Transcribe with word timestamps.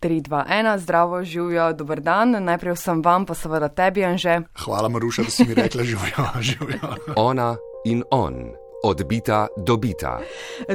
3, 0.00 0.20
2, 0.20 0.44
1, 0.48 0.78
zdravo, 0.78 1.24
živijo, 1.24 1.72
dober 1.72 2.00
dan. 2.00 2.44
Najprej 2.44 2.74
vsem 2.74 3.02
vam, 3.02 3.26
pa 3.26 3.34
seveda 3.34 3.68
tebi, 3.68 4.04
Anže. 4.04 4.40
Hvala, 4.64 4.88
Maruša, 4.88 5.22
da 5.28 5.30
si 5.30 5.44
mi 5.44 5.54
rekla, 5.54 5.84
živijo, 5.90 6.24
živijo. 6.40 6.96
Ona 7.16 7.56
in 7.84 8.02
on. 8.10 8.34
Odbita, 8.82 9.46
dobita. 9.56 10.14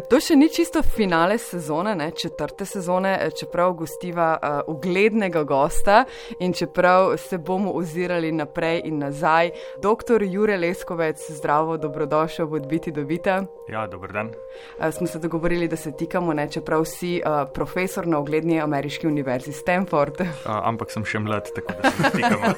To 0.10 0.20
še 0.22 0.36
ni 0.38 0.46
čisto 0.54 0.84
finale 0.86 1.40
sezone, 1.42 1.96
ne, 1.98 2.12
četrte 2.14 2.66
sezone, 2.66 3.16
čeprav 3.34 3.74
gostiva 3.74 4.28
uh, 4.38 4.76
uglednega 4.76 5.42
gosta 5.44 6.04
in 6.40 6.54
čeprav 6.54 7.18
se 7.18 7.38
bomo 7.38 7.74
ozirali 7.74 8.30
naprej 8.32 8.84
in 8.86 9.00
nazaj. 9.02 9.50
Doktor 9.82 10.24
Jure 10.24 10.58
Leskovec, 10.58 11.18
zdravo, 11.34 11.80
dobrodošel 11.82 12.46
v 12.46 12.62
Odbiti, 12.62 12.94
dobita. 12.94 13.42
Ja, 13.74 13.88
dober 13.90 14.14
dan. 14.14 14.30
Uh, 14.78 14.94
smo 14.94 15.08
se 15.08 15.20
dogovorili, 15.20 15.68
da 15.68 15.76
se 15.76 15.92
tikamo, 15.92 16.34
ne, 16.34 16.46
čeprav 16.52 16.86
si 16.86 17.18
uh, 17.26 17.50
profesor 17.54 18.06
na 18.08 18.20
ugledni 18.22 18.62
ameriški 18.62 19.08
univerzi 19.08 19.54
Stanford. 19.54 20.22
Uh, 20.22 20.28
ampak 20.46 20.94
sem 20.94 21.06
še 21.06 21.26
mlad, 21.26 21.50
tako 21.58 21.74
da 21.82 21.90
se 21.90 22.14
tikamo. 22.20 22.54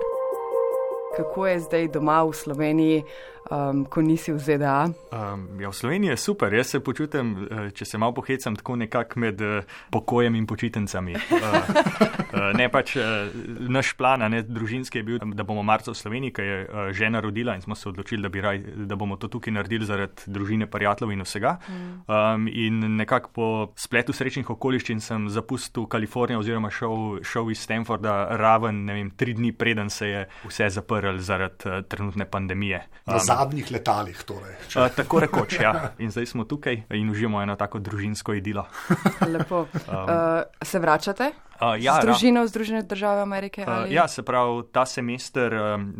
Kako 1.16 1.46
je 1.46 1.60
zdaj 1.60 1.88
doma 1.88 2.22
v 2.22 2.32
Sloveniji? 2.32 3.04
um, 3.50 3.84
ko 3.84 4.00
nisi 4.02 4.32
v 4.32 4.38
ZDA? 4.38 4.88
Um, 5.12 5.60
ja, 5.60 5.68
v 5.68 5.76
Sloveniji 5.76 6.14
je 6.14 6.16
super. 6.16 6.54
Jaz 6.54 6.72
se 6.72 6.80
počutim, 6.80 7.48
eh, 7.50 7.70
če 7.74 7.84
se 7.84 7.98
malo 7.98 8.14
pohecam, 8.14 8.56
tako 8.56 8.76
nekako 8.76 9.20
med 9.20 9.40
uh, 9.40 9.64
pokojem 9.90 10.34
in 10.34 10.46
počitnicami. 10.46 11.14
Uh, 11.14 12.52
ne 12.58 12.68
pač 12.68 12.96
naš 13.68 13.94
plan, 13.98 14.24
ne 14.30 14.42
družinski, 14.42 15.00
je 15.00 15.04
bil, 15.06 15.18
da 15.34 15.44
bomo 15.44 15.62
marca 15.62 15.92
v 15.92 15.98
Sloveniji, 15.98 16.34
ker 16.34 16.44
je 16.44 16.58
žena 16.96 17.20
rodila 17.20 17.54
in 17.54 17.62
smo 17.62 17.74
se 17.74 17.88
odločili, 17.88 18.24
da, 18.24 18.40
raj, 18.40 18.62
da 18.88 18.96
bomo 18.96 19.16
to 19.16 19.28
tukaj 19.28 19.54
naredili 19.54 19.86
zaradi 19.86 20.26
družine, 20.26 20.66
prijateljev 20.70 21.12
in 21.14 21.24
vsega. 21.24 21.56
Um, 22.08 22.48
in 22.48 22.96
nekako 22.96 23.30
po 23.34 23.46
spletu 23.78 24.12
srečnih 24.12 24.50
okoliščin 24.50 25.00
sem 25.00 25.28
zapustil 25.28 25.86
Kalifornijo 25.90 26.40
oziroma 26.42 26.70
šel, 26.74 27.20
šel 27.22 27.52
iz 27.54 27.62
Stanforda 27.64 28.36
raven, 28.38 28.84
ne 28.88 28.98
vem, 28.98 29.10
tri 29.10 29.34
dni 29.34 29.52
preden 29.52 29.90
se 29.90 30.08
je 30.08 30.24
vse 30.46 30.70
zaprl 31.04 31.18
zaradi 31.18 31.68
uh, 31.68 31.84
trenutne 31.88 32.24
pandemije. 32.24 32.86
Um, 33.06 33.18
zadnjih 33.20 33.70
letalih. 33.70 34.22
Torej, 34.24 34.54
uh, 34.76 34.88
tako 34.96 35.20
rekoč, 35.20 35.58
ja. 35.60 35.92
In 35.98 36.10
zdaj 36.10 36.26
smo 36.26 36.44
tukaj 36.44 36.82
in 36.90 37.10
uživamo 37.10 37.42
eno 37.42 37.56
tako 37.56 37.78
družinsko 37.78 38.34
idilo. 38.34 38.66
Lepo. 39.28 39.66
Um, 39.84 40.08
uh, 40.08 40.42
se 40.62 40.78
vračate? 40.78 41.30
Uh, 41.60 41.78
ja, 41.78 42.02
Združene 42.02 42.42
v 42.42 42.48
Združene 42.50 42.82
države 42.82 43.22
Amerike? 43.22 43.62
Uh, 43.62 43.86
ja, 43.92 44.08
se 44.08 44.22
pravi, 44.22 44.62
ta 44.72 44.86
semester 44.86 45.54
um, 45.54 45.94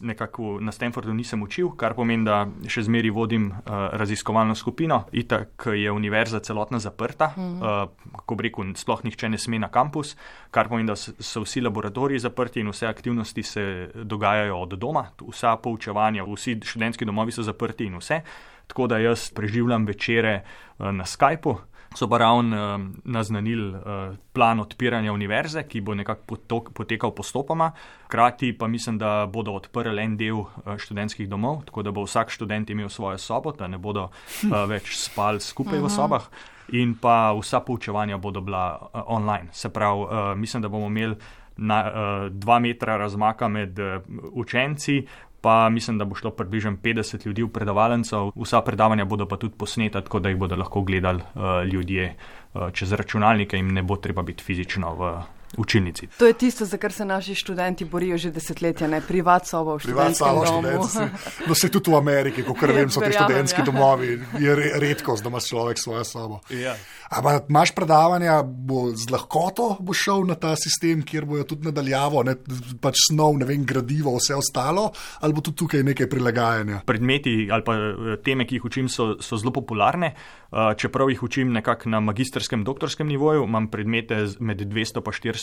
nekako 0.00 0.58
na 0.60 0.72
Stanfordu 0.72 1.14
nisem 1.14 1.42
učil, 1.42 1.70
kar 1.80 1.96
pomeni, 1.96 2.26
da 2.28 2.44
še 2.68 2.84
zmeri 2.84 3.08
vodim 3.10 3.48
uh, 3.48 3.88
raziskovalno 3.96 4.52
skupino. 4.54 5.06
Itak 5.12 5.70
je 5.72 5.92
univerza 5.92 6.40
celotna 6.40 6.78
zaprta, 6.78 7.32
uh 7.36 7.42
-huh. 7.42 7.84
uh, 7.84 8.12
kako 8.20 8.34
bi 8.34 8.48
rekel, 8.48 8.74
sploh 8.76 9.04
nihče 9.04 9.28
ne 9.28 9.38
sme 9.38 9.58
na 9.58 9.68
kampus, 9.68 10.16
kar 10.50 10.68
pomeni, 10.68 10.88
da 10.88 10.96
so 10.96 11.40
vsi 11.40 11.60
laboratoriji 11.60 12.18
zaprti 12.18 12.60
in 12.60 12.68
vse 12.68 12.86
aktivnosti 12.86 13.42
se 13.42 13.90
dogajajo 13.94 14.60
od 14.60 14.78
doma, 14.78 15.06
vsa 15.32 15.56
poučevanja, 15.56 16.24
vsi 16.24 16.60
študentski 16.64 17.04
domovi 17.04 17.32
so 17.32 17.42
zaprti 17.42 17.84
in 17.84 17.96
vse. 17.96 18.20
Tako 18.66 18.86
da 18.86 18.98
jaz 18.98 19.30
preživljam 19.30 19.86
večere 19.86 20.42
uh, 20.78 20.86
na 20.92 21.04
Skypu 21.04 21.56
so 21.94 22.08
pa 22.08 22.18
ravno 22.18 22.74
uh, 22.74 22.80
naznanili 23.04 23.68
uh, 23.70 24.16
plan 24.32 24.60
odpiranja 24.60 25.12
univerze, 25.12 25.62
ki 25.62 25.80
bo 25.80 25.94
nekako 25.94 26.36
potekal 26.74 27.14
postopoma. 27.14 27.72
Hkrati 28.04 28.52
pa 28.58 28.66
mislim, 28.66 28.98
da 28.98 29.26
bodo 29.32 29.52
odprli 29.52 30.02
en 30.02 30.16
del 30.16 30.36
uh, 30.36 30.76
študentskih 30.76 31.28
domov, 31.28 31.64
tako 31.64 31.82
da 31.82 31.90
bo 31.90 32.04
vsak 32.04 32.30
študent 32.30 32.70
imel 32.70 32.88
svojo 32.88 33.18
sobo, 33.18 33.52
da 33.52 33.66
ne 33.66 33.78
bodo 33.78 34.08
uh, 34.08 34.64
več 34.72 34.96
spali 34.96 35.40
skupaj 35.40 35.80
v 35.80 35.90
sobah. 35.90 36.30
In 36.76 36.94
pa 37.00 37.32
vsa 37.32 37.60
poučevanja 37.64 38.18
bodo 38.18 38.40
bila 38.40 38.76
uh, 38.76 39.02
online. 39.06 39.48
Se 39.52 39.72
pravi, 39.72 40.02
uh, 40.02 40.32
mislim, 40.36 40.62
da 40.62 40.68
bomo 40.68 40.86
imeli 40.86 41.16
na, 41.56 41.78
uh, 41.84 42.32
dva 42.32 42.58
metra 42.58 42.96
razmaka 42.96 43.48
med 43.48 43.78
uh, 43.78 44.02
učenci, 44.32 45.06
pa 45.40 45.68
mislim, 45.68 45.98
da 45.98 46.04
bo 46.04 46.14
šlo 46.14 46.30
približno 46.30 46.72
50 46.82 47.26
ljudi 47.26 47.42
v 47.42 47.48
predavalnico. 47.48 48.32
Vsa 48.36 48.60
predavanja 48.60 49.04
bodo 49.04 49.26
pa 49.26 49.36
tudi 49.36 49.54
posneta, 49.58 50.00
tako 50.00 50.20
da 50.20 50.28
jih 50.28 50.38
bodo 50.38 50.56
lahko 50.56 50.82
gledali 50.82 51.22
uh, 51.22 51.64
ljudje 51.72 52.14
uh, 52.54 52.70
čez 52.72 52.92
računalnike 52.92 53.58
in 53.58 53.72
ne 53.72 53.82
bo 53.82 53.96
treba 53.96 54.22
biti 54.22 54.44
fizično 54.44 54.94
v 54.94 55.12
učilnici. 55.56 56.08
To 56.18 56.26
je 56.26 56.32
tisto, 56.32 56.64
za 56.64 56.76
kar 56.76 56.92
se 56.92 57.04
naši 57.04 57.34
študenti 57.34 57.84
borijo 57.84 58.18
že 58.18 58.30
desetletja, 58.30 58.88
ne 58.88 59.00
privat 59.00 59.46
sobo 59.46 59.76
v 59.76 59.80
študentskem 59.80 60.34
domu. 60.44 60.88
No, 61.48 61.54
se 61.54 61.68
tudi 61.68 61.90
v 61.90 61.96
Ameriki, 61.96 62.42
ko 62.44 62.54
kar 62.54 62.72
vem, 62.72 62.90
so 62.90 63.00
ti 63.00 63.12
študentski 63.12 63.60
ja. 63.60 63.64
domovi, 63.64 64.18
je 64.38 64.54
redkost, 64.80 65.22
da 65.24 65.28
ima 65.28 65.40
človek 65.40 65.78
svojo 65.78 66.04
sobo. 66.04 66.40
Ja. 66.50 66.74
Ampak 67.08 67.48
imaš 67.48 67.72
predavanja, 67.74 68.42
bo 68.42 68.90
z 68.92 69.10
lahkoto 69.10 69.78
bo 69.80 69.94
šel 69.96 70.26
na 70.28 70.34
ta 70.34 70.54
sistem, 70.56 71.02
kjer 71.06 71.24
bojo 71.28 71.46
tudi 71.48 71.68
nadaljavo, 71.68 72.22
ne, 72.26 72.34
pač 72.82 73.08
snov, 73.08 73.38
ne 73.40 73.48
vem, 73.48 73.64
gradivo, 73.68 74.12
vse 74.18 74.36
ostalo, 74.36 74.90
ali 75.24 75.36
bo 75.36 75.44
tudi 75.44 75.62
tukaj 75.62 75.84
nekaj 75.86 76.10
prilagajanja? 76.10 76.82
Predmeti 76.88 77.48
ali 77.52 77.64
pa 77.64 77.76
eh, 77.78 78.16
teme, 78.24 78.46
ki 78.48 78.58
jih 78.58 78.68
učim, 78.68 78.90
so, 78.92 79.14
so 79.24 79.38
zelo 79.40 79.54
popularne. 79.54 80.12
Eh, 80.12 80.74
čeprav 80.80 81.10
jih 81.12 81.22
učim 81.22 81.52
nekako 81.52 81.88
na 81.88 82.00
magistrskem, 82.00 82.64
doktorskem 82.64 83.08
nivoju, 83.08 83.44
imam 83.44 83.70
predmete 83.70 84.26
med 84.40 84.60
200 84.60 85.04
in 85.04 85.32
400 85.32 85.37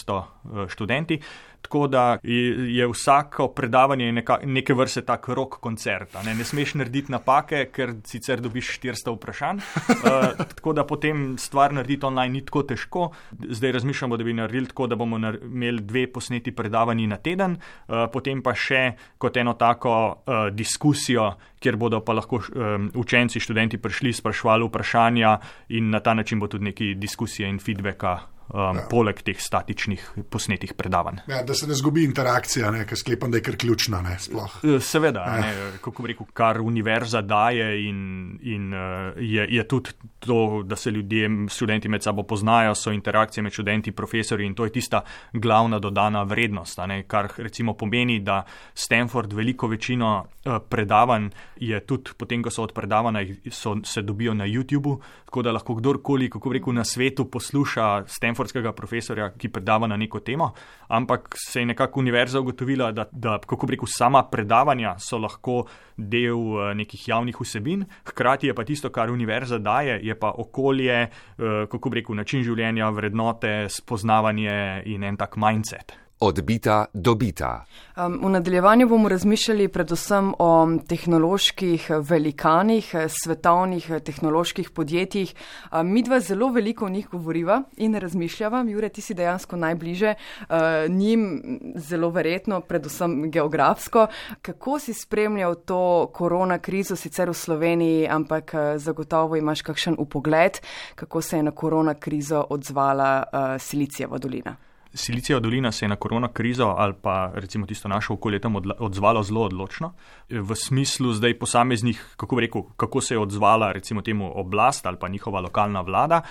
študenti. 0.67 1.19
Tako 1.65 1.87
da 1.87 2.17
je 2.23 2.87
vsako 2.87 3.47
predavanje 3.47 4.23
neke 4.43 4.73
vrste 4.73 5.01
tak 5.01 5.29
rok 5.29 5.57
koncert. 5.59 6.13
Ne? 6.25 6.35
ne 6.35 6.43
smeš 6.43 6.75
narediti 6.77 7.11
napake, 7.11 7.63
ker 7.73 7.95
sicer 8.05 8.41
dobiš 8.41 8.69
400 8.83 9.15
vprašanj. 9.15 9.57
Uh, 9.57 10.45
tako 10.55 10.73
da 10.73 10.85
potem 10.85 11.37
stvar 11.41 11.73
narediti 11.73 12.05
online 12.05 12.33
ni 12.33 12.43
tako 12.45 12.63
težko. 12.63 13.07
Zdaj 13.49 13.71
razmišljamo, 13.71 14.17
da 14.17 14.23
bi 14.23 14.33
naredili 14.33 14.67
tako, 14.67 14.87
da 14.87 14.95
bomo 14.95 15.17
imeli 15.17 15.81
dve 15.81 16.05
posneti 16.13 16.51
predavanji 16.51 17.07
na 17.07 17.17
teden, 17.17 17.57
uh, 17.57 18.05
potem 18.13 18.45
pa 18.45 18.53
še 18.53 18.91
kot 19.17 19.37
eno 19.37 19.53
tako 19.57 19.95
uh, 20.05 20.45
diskusijo, 20.53 21.31
kjer 21.59 21.81
bodo 21.81 22.03
pa 22.05 22.13
lahko 22.13 22.43
um, 22.43 22.91
učenci, 22.93 23.41
študenti 23.41 23.81
prišli, 23.81 24.13
sprašvali 24.13 24.69
vprašanja 24.69 25.37
in 25.69 25.89
na 25.89 25.99
ta 25.99 26.13
način 26.13 26.39
bo 26.39 26.47
tudi 26.47 26.69
neki 26.69 26.93
diskusije 26.93 27.49
in 27.49 27.59
feedbacka 27.59 28.34
um, 28.47 28.77
ja. 28.77 28.85
poleg 28.89 29.21
teh 29.25 29.39
statičnih 29.41 30.03
posnetih 30.29 30.73
predavanj. 30.77 31.23
Ja, 31.27 31.41
da 31.43 31.53
se 31.53 31.67
ne 31.67 31.75
zgubi 31.77 32.03
interakcija, 32.05 32.71
ker 32.85 32.99
sklepam, 32.99 33.31
da 33.31 33.39
je 33.39 33.45
kar 33.45 33.57
ključna. 33.57 34.01
Ne, 34.05 34.17
e, 34.17 34.79
Seveda, 34.79 35.25
ja. 35.25 35.41
ne, 35.41 35.71
kako 35.83 36.03
bi 36.03 36.13
rekel, 36.13 36.29
kar 36.33 36.61
univerza 36.61 37.21
daje 37.21 37.67
in, 37.87 37.99
in 38.41 38.73
uh, 38.73 39.17
je, 39.17 39.47
je 39.49 39.67
tudi 39.67 39.95
to, 40.19 40.63
da 40.65 40.75
se 40.75 40.91
ljudje, 40.91 41.29
študenti 41.49 41.89
med 41.89 42.03
sabo 42.03 42.23
poznajo, 42.23 42.75
so 42.75 42.91
interakcije 42.91 43.43
med 43.43 43.53
študenti, 43.53 43.91
profesori 43.91 44.45
in 44.45 44.55
to 44.55 44.65
je 44.65 44.71
tista 44.71 45.01
glavna 45.33 45.79
dodana 45.79 46.23
vrednost, 46.23 46.79
ne, 46.87 47.03
kar 47.07 47.31
recimo 47.37 47.73
pomeni, 47.73 48.19
da 48.19 48.43
Stanford 48.73 49.33
veliko 49.33 49.67
večino 49.67 50.25
uh, 50.45 50.57
predavanj 50.69 51.29
je 51.55 51.79
tudi 51.85 52.15
potem, 52.17 52.43
ko 52.43 52.51
so 52.51 52.63
odpredavana, 52.63 53.23
so, 53.51 53.77
se 53.83 54.01
dobijo 54.01 54.33
na 54.33 54.45
YouTubu, 54.47 54.97
tako 55.25 55.41
da 55.41 55.51
lahko 55.51 55.75
kdorkoli, 55.75 56.29
kako 56.29 56.49
bi 56.49 56.59
rekel, 56.59 56.73
na 56.73 56.83
svetu 56.83 57.25
posluša 57.25 58.05
Stanford 58.07 58.34
stanfordskega 58.35 58.73
profesorja, 58.75 59.29
ki 59.37 59.49
predava 59.49 59.87
na 59.87 59.97
neko 59.97 60.19
temo, 60.19 60.51
ampak 60.89 61.35
se 61.39 61.61
je 61.61 61.65
nekako 61.65 61.99
univerza 61.99 62.39
ugotovila, 62.39 62.91
da, 62.91 63.07
da 63.11 63.39
kako 63.39 63.67
rekel, 63.71 63.87
sama 63.87 64.23
predavanja 64.29 64.97
so 64.99 65.17
lahko 65.17 65.65
del 65.97 66.35
uh, 66.35 66.73
nekih 66.75 67.07
javnih 67.07 67.35
vsebin, 67.39 67.85
hkrati 68.05 68.47
je 68.47 68.53
pa 68.53 68.65
tisto, 68.65 68.89
kar 68.89 69.11
univerza 69.11 69.57
daje, 69.57 69.99
je 70.03 70.15
pa 70.19 70.33
okolje, 70.37 71.07
uh, 71.07 71.67
kako 71.71 71.93
rekel, 71.93 72.15
način 72.15 72.43
življenja, 72.43 72.89
vrednote, 72.89 73.67
spoznavanje 73.69 74.83
in 74.85 75.03
en 75.03 75.17
tak 75.17 75.37
mindset 75.37 76.04
odbita, 76.19 76.85
dobita. 76.93 77.65
Um, 77.97 78.19
v 78.23 78.29
nadaljevanju 78.29 78.87
bomo 78.87 79.09
razmišljali 79.09 79.67
predvsem 79.67 80.33
o 80.39 80.67
tehnoloških 80.87 81.89
velikanih, 82.01 82.95
svetovnih 83.07 83.91
tehnoloških 84.03 84.69
podjetjih. 84.69 85.35
Um, 85.71 85.91
mi 85.91 86.03
dva 86.03 86.19
zelo 86.19 86.49
veliko 86.49 86.85
o 86.85 86.89
njih 86.89 87.07
govoriva 87.11 87.61
in 87.77 87.95
razmišljava. 87.95 88.65
Jure, 88.67 88.89
ti 88.89 89.01
si 89.01 89.13
dejansko 89.13 89.55
najbliže 89.55 90.13
uh, 90.15 90.55
njim, 90.89 91.41
zelo 91.75 92.09
verjetno, 92.09 92.61
predvsem 92.61 93.31
geografsko. 93.31 94.07
Kako 94.41 94.79
si 94.79 94.93
spremljal 94.93 95.55
to 95.55 96.11
korona 96.13 96.59
krizo, 96.59 96.95
sicer 96.95 97.29
v 97.29 97.33
Sloveniji, 97.33 98.07
ampak 98.07 98.53
uh, 98.53 98.59
zagotovo 98.77 99.35
imaš 99.35 99.61
kakšen 99.61 99.95
upogled, 99.99 100.59
kako 100.95 101.21
se 101.21 101.37
je 101.37 101.43
na 101.43 101.51
korona 101.51 101.93
krizo 101.93 102.45
odzvala 102.49 103.23
uh, 103.23 103.61
Silicijeva 103.61 104.17
dolina? 104.17 104.55
Silicijeva 104.95 105.39
dolina 105.39 105.71
se 105.71 105.85
je 105.85 105.89
na 105.89 105.95
korona 105.95 106.27
krizo 106.27 106.73
ali 106.77 106.93
pa 107.01 107.31
recimo 107.33 107.65
tisto 107.65 107.87
našo 107.87 108.13
okolje 108.13 108.39
tam 108.39 108.55
odzvala 108.79 109.23
zelo 109.23 109.41
odločno. 109.41 109.93
V 110.29 110.55
smislu 110.55 111.13
zdaj 111.13 111.39
posameznih, 111.39 112.13
kako 112.17 112.39
rekel, 112.39 112.61
kako 112.77 113.01
se 113.01 113.13
je 113.13 113.19
odzvala 113.19 113.71
recimo 113.71 114.01
temu 114.01 114.31
oblast 114.39 114.85
ali 114.85 114.97
pa 114.99 115.07
njihova 115.07 115.39
lokalna 115.39 115.81
vlada, 115.81 116.21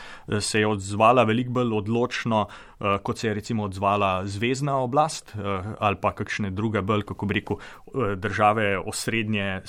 se 0.40 0.60
je 0.60 0.66
odzvala 0.66 1.24
veliko 1.24 1.50
bolj 1.50 1.74
odločno, 1.74 2.46
eh, 2.80 2.98
kot 3.02 3.18
se 3.18 3.28
je 3.28 3.34
recimo 3.34 3.64
odzvala 3.64 4.26
zvezdna 4.26 4.76
oblast 4.76 5.34
eh, 5.36 5.62
ali 5.78 5.96
pa 6.00 6.14
kakšne 6.14 6.50
druge 6.50 6.82
bolj, 6.82 7.02
kako 7.02 7.26
bi 7.26 7.34
rekel, 7.34 7.56
eh, 7.56 8.16
države 8.16 8.78
osrednje 8.78 9.60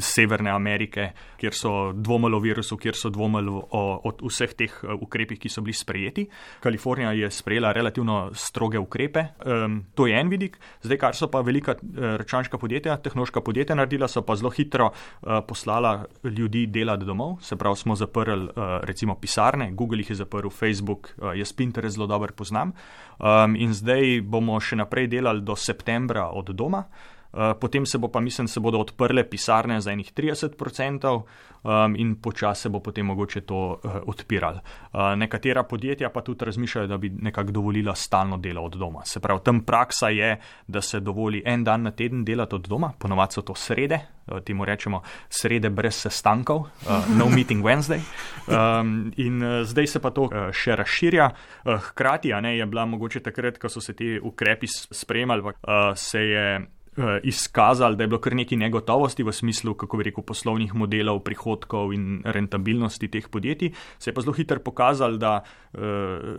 Severne 0.00 0.50
Amerike, 0.50 1.10
kjer 1.36 1.54
so 1.54 1.92
dvomili 1.92 2.36
o 2.36 2.38
virusu, 2.38 2.76
kjer 2.76 2.96
so 2.96 3.10
dvomili 3.10 3.50
o, 3.50 4.00
o 4.04 4.28
vseh 4.28 4.54
teh 4.54 4.72
ukrepih, 5.00 5.38
ki 5.40 5.48
so 5.48 5.62
bili 5.64 5.74
sprejeti. 5.74 6.28
Kalifornija 6.60 7.12
je 7.12 7.30
sprejela 7.30 7.72
relativno 7.72 7.93
stroge 8.34 8.78
ukrepe. 8.78 9.26
Um, 9.46 9.84
to 9.94 10.06
je 10.06 10.18
en 10.20 10.28
vidik. 10.28 10.58
Zdaj, 10.82 10.98
kar 10.98 11.14
so 11.14 11.28
pa 11.30 11.40
velika 11.40 11.76
uh, 11.78 12.16
računalniška 12.18 12.58
podjetja, 12.58 12.96
tehnološka 12.96 13.40
podjetja 13.40 13.76
naredila, 13.76 14.08
so 14.08 14.22
pa 14.22 14.36
zelo 14.36 14.50
hitro 14.50 14.90
uh, 14.90 15.40
poslala 15.46 16.06
ljudi 16.24 16.66
delati 16.66 17.04
domov. 17.04 17.38
Se 17.40 17.56
pravi, 17.56 17.76
smo 17.76 17.94
zaprli 17.96 18.48
uh, 18.48 18.80
recimo 18.82 19.14
pisarne, 19.14 19.70
Google 19.72 20.02
jih 20.02 20.10
je 20.10 20.20
zaprl, 20.24 20.50
Facebook, 20.50 21.14
uh, 21.18 21.32
jaz 21.36 21.52
Pinterest 21.52 21.94
zelo 21.94 22.06
dobro 22.06 22.32
poznam. 22.32 22.72
Um, 23.18 23.56
in 23.56 23.74
zdaj 23.74 24.20
bomo 24.22 24.58
še 24.60 24.76
naprej 24.76 25.06
delali 25.06 25.44
do 25.44 25.56
septembra 25.56 26.30
od 26.34 26.50
doma. 26.50 26.84
Eh, 26.84 27.13
potem 27.60 27.86
se 27.86 27.98
bo 27.98 28.08
pa, 28.08 28.20
mislim, 28.20 28.48
se 28.48 28.60
bodo 28.60 28.78
odprle 28.78 29.24
pisarne 29.30 29.80
za 29.80 29.92
enih 29.92 30.12
30% 30.14 31.22
um, 31.64 31.96
in 31.96 32.14
počasi 32.20 32.62
se 32.62 32.68
bo 32.68 32.80
potem 32.80 33.06
mogoče 33.06 33.40
to 33.40 33.80
uh, 33.84 33.96
odpiralo. 34.06 34.60
Uh, 34.92 35.00
nekatera 35.16 35.62
podjetja 35.62 36.10
pa 36.10 36.20
tudi 36.20 36.44
razmišljajo, 36.44 36.86
da 36.86 36.98
bi 36.98 37.10
nekako 37.10 37.50
dovolila 37.50 37.94
stalno 37.94 38.36
delo 38.36 38.62
od 38.62 38.76
doma. 38.76 39.04
Se 39.04 39.20
pravi, 39.20 39.40
tam 39.44 39.60
praksa 39.64 40.08
je, 40.08 40.38
da 40.66 40.80
se 40.80 41.00
dovoli 41.00 41.42
en 41.46 41.64
dan 41.64 41.82
na 41.82 41.90
teden 41.90 42.24
delati 42.24 42.54
od 42.54 42.68
doma, 42.68 42.92
ponovadi 42.98 43.32
so 43.32 43.42
to 43.42 43.54
srede. 43.54 43.98
Temu 44.44 44.64
rečemo 44.64 45.02
srede 45.28 45.68
brez 45.70 45.94
sestankov, 45.94 46.56
uh, 46.60 47.08
no 47.18 47.28
meeting 47.28 47.64
Wednesday. 47.64 48.00
Um, 48.48 49.12
in 49.16 49.42
uh, 49.42 49.64
zdaj 49.64 49.86
se 49.86 50.00
pa 50.00 50.10
to 50.10 50.22
uh, 50.22 50.48
še 50.52 50.76
razširja. 50.76 51.28
Uh, 51.64 51.76
hkrati, 51.90 52.32
a 52.32 52.40
ne 52.40 52.56
je 52.56 52.66
bila 52.66 52.86
mogoče 52.86 53.20
takrat, 53.20 53.58
ko 53.58 53.68
so 53.68 53.80
se 53.84 53.92
ti 53.92 54.16
ukrepi 54.22 54.66
sprejemali, 54.68 55.42
uh, 55.44 55.92
se 55.94 56.20
je 56.20 56.46
Eh, 56.56 56.73
izkazali, 57.22 57.96
da 57.96 58.04
je 58.04 58.08
bilo 58.08 58.20
kar 58.20 58.34
nekaj 58.34 58.58
negotovosti 58.58 59.22
v 59.22 59.32
smislu, 59.32 59.74
kako 59.74 59.96
bi 59.96 60.04
rekel, 60.08 60.24
poslovnih 60.24 60.74
modelov, 60.74 61.20
prihodkov 61.26 61.92
in 61.94 62.22
rentabilnosti 62.24 63.08
teh 63.10 63.28
podjetij. 63.28 63.72
Se 63.98 64.10
je 64.10 64.14
pa 64.14 64.22
zelo 64.22 64.32
hitro 64.32 64.60
pokazalo, 64.60 65.16
da 65.18 65.42
uh, 65.42 65.80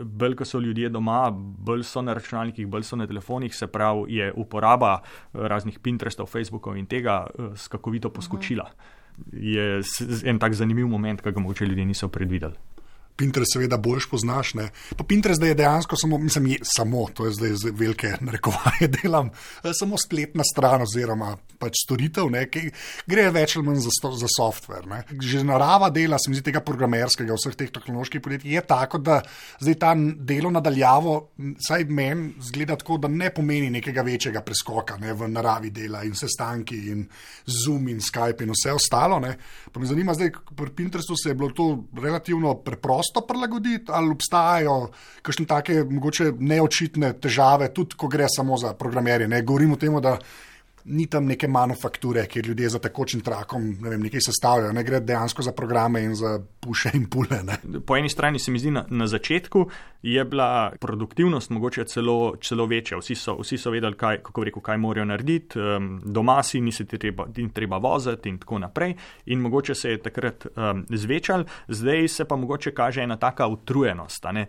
bolj, 0.01 0.35
ko 0.35 0.45
so 0.45 0.59
ljudje 0.59 0.89
doma, 0.89 1.29
bolj 1.31 1.83
so 1.83 2.01
na 2.01 2.13
računalnikih, 2.13 2.67
bolj 2.67 2.87
so 2.87 2.95
na 2.95 3.07
telefonih, 3.07 3.55
se 3.55 3.67
pravi, 3.67 4.15
je 4.15 4.31
uporaba 4.35 4.99
eh, 5.01 5.47
raznih 5.47 5.79
Pinterestov, 5.79 6.25
Facebookov 6.31 6.77
in 6.77 6.85
tega 6.85 7.25
skakovito 7.55 8.09
poskočila. 8.09 8.69
Je 9.31 9.81
en 10.25 10.39
tak 10.39 10.53
zanimiv 10.53 10.87
moment, 10.87 11.21
ki 11.21 11.31
ga 11.31 11.39
mogoče 11.39 11.65
ljudje 11.65 11.85
niso 11.85 12.07
predvideli. 12.07 12.74
Pinterest, 13.15 13.53
seveda, 13.55 13.77
boljš 13.77 14.09
poznaš. 14.11 14.53
Ne? 14.59 14.69
Pa 14.97 15.03
Pinterest 15.07 15.43
je 15.43 15.55
dejansko 15.55 15.95
samo, 15.95 16.17
mislim, 16.17 16.47
je, 16.47 16.57
samo, 16.63 17.07
to 17.13 17.25
je 17.25 17.31
zdaj 17.37 17.53
z 17.61 17.71
velike 17.73 18.13
narekovaje 18.27 18.87
delam, 18.87 19.29
eh, 19.63 19.71
samo 19.73 19.97
spletna 19.97 20.43
stran 20.43 20.83
oziroma 20.83 21.37
pač 21.59 21.79
storitev, 21.85 22.27
ne? 22.31 22.43
ki 22.51 22.67
gre 23.07 23.29
več 23.31 23.55
ali 23.55 23.65
manj 23.69 23.85
za, 23.85 24.11
za 24.19 24.29
software. 24.31 24.83
Ne? 24.91 25.03
Že 25.21 25.45
narava 25.47 25.89
dela, 25.95 26.19
se 26.19 26.29
mi 26.29 26.35
zdi, 26.35 26.49
tega 26.49 26.59
programerskega, 26.65 27.37
vseh 27.39 27.55
teh 27.55 27.71
tehnoloških 27.71 28.23
podjetij 28.23 28.57
je 28.57 28.63
tako, 28.67 28.99
da 28.99 29.21
zdaj 29.63 29.79
ta 29.79 29.93
delo 29.95 30.51
nadaljavo, 30.51 31.15
saj 31.63 31.87
meni 31.87 32.33
zgleda 32.43 32.75
tako, 32.81 32.99
da 33.05 33.11
ne 33.11 33.31
pomeni 33.33 33.71
nekega 33.71 34.03
večjega 34.03 34.43
preskoka 34.43 34.99
ne? 34.99 35.13
v 35.15 35.31
naravi 35.31 35.71
dela 35.71 36.03
in 36.03 36.15
sestanki 36.19 36.81
in 36.91 37.07
Zoom 37.47 37.87
in 37.93 38.03
Skype 38.03 38.43
in 38.43 38.51
vse 38.51 38.75
ostalo. 38.75 39.21
Ne? 39.23 39.37
Pa 39.71 39.79
me 39.79 39.87
zanima, 39.87 40.13
zdaj 40.17 40.33
pri 40.51 40.73
Pinterestu 40.75 41.15
se 41.15 41.31
je 41.31 41.39
bilo 41.39 41.53
to 41.55 41.69
relativno 41.95 42.57
preprosto 42.59 43.04
preprosto 43.05 43.27
prilagoditi, 43.27 43.91
ali 43.91 44.11
obstajajo 44.11 44.89
kakšne 45.21 45.45
take, 45.45 45.83
mogoče 45.83 46.31
neočitne 46.39 47.13
težave, 47.19 47.73
tudi 47.73 47.95
ko 47.97 48.07
gre 48.07 48.27
samo 48.29 48.57
za 48.57 48.73
programerje. 48.73 49.27
Ne 49.27 49.41
govorim 49.41 49.73
o 49.73 49.75
tem, 49.75 49.93
da 50.01 50.17
ni 50.85 51.07
tam 51.07 51.25
neke 51.25 51.47
manufakture, 51.47 52.25
kjer 52.27 52.47
ljudje 52.47 52.69
za 52.69 52.79
tekočim 52.79 53.21
trakom 53.21 53.63
ne 53.81 53.89
vem, 53.89 54.01
nekaj 54.05 54.21
sestavljajo, 54.21 54.73
ne 54.73 54.83
gre 54.83 54.99
dejansko 54.99 55.41
za 55.41 55.51
programe 55.51 56.03
in 56.03 56.15
za 56.15 56.39
puše 56.59 56.91
in 56.93 57.09
pule. 57.09 57.43
Ne. 57.43 57.57
Po 57.85 57.97
eni 57.97 58.09
strani 58.09 58.39
se 58.39 58.51
mi 58.51 58.59
zdi, 58.59 58.71
na, 58.71 58.85
na 58.89 59.07
začetku 59.07 59.69
je 60.05 60.25
bila 60.25 60.71
produktivnost 60.79 61.49
mogoče 61.49 61.83
celo, 61.83 62.35
celo 62.41 62.65
večja. 62.65 62.97
Vsi 62.97 63.15
so, 63.15 63.37
vsi 63.41 63.57
so 63.57 63.71
vedeli, 63.73 63.97
kaj, 63.97 64.19
kako 64.23 64.43
rekel, 64.43 64.61
kaj 64.61 64.77
morajo 64.77 65.05
narediti, 65.05 65.59
um, 65.59 66.01
doma 66.05 66.43
si 66.43 66.61
nisi 66.61 66.85
treba, 66.85 67.25
treba 67.53 67.77
voziti 67.77 68.29
in 68.29 68.37
tako 68.37 68.59
naprej. 68.59 68.93
In 69.25 69.39
mogoče 69.39 69.75
se 69.75 69.89
je 69.89 70.01
takrat 70.01 70.45
um, 70.45 70.85
zvečal, 70.89 71.45
zdaj 71.67 72.07
se 72.07 72.25
pa 72.25 72.35
mogoče 72.35 72.71
kaže 72.71 73.01
ena 73.01 73.17
taka 73.17 73.47
utrujenost, 73.47 74.25
uh, 74.25 74.41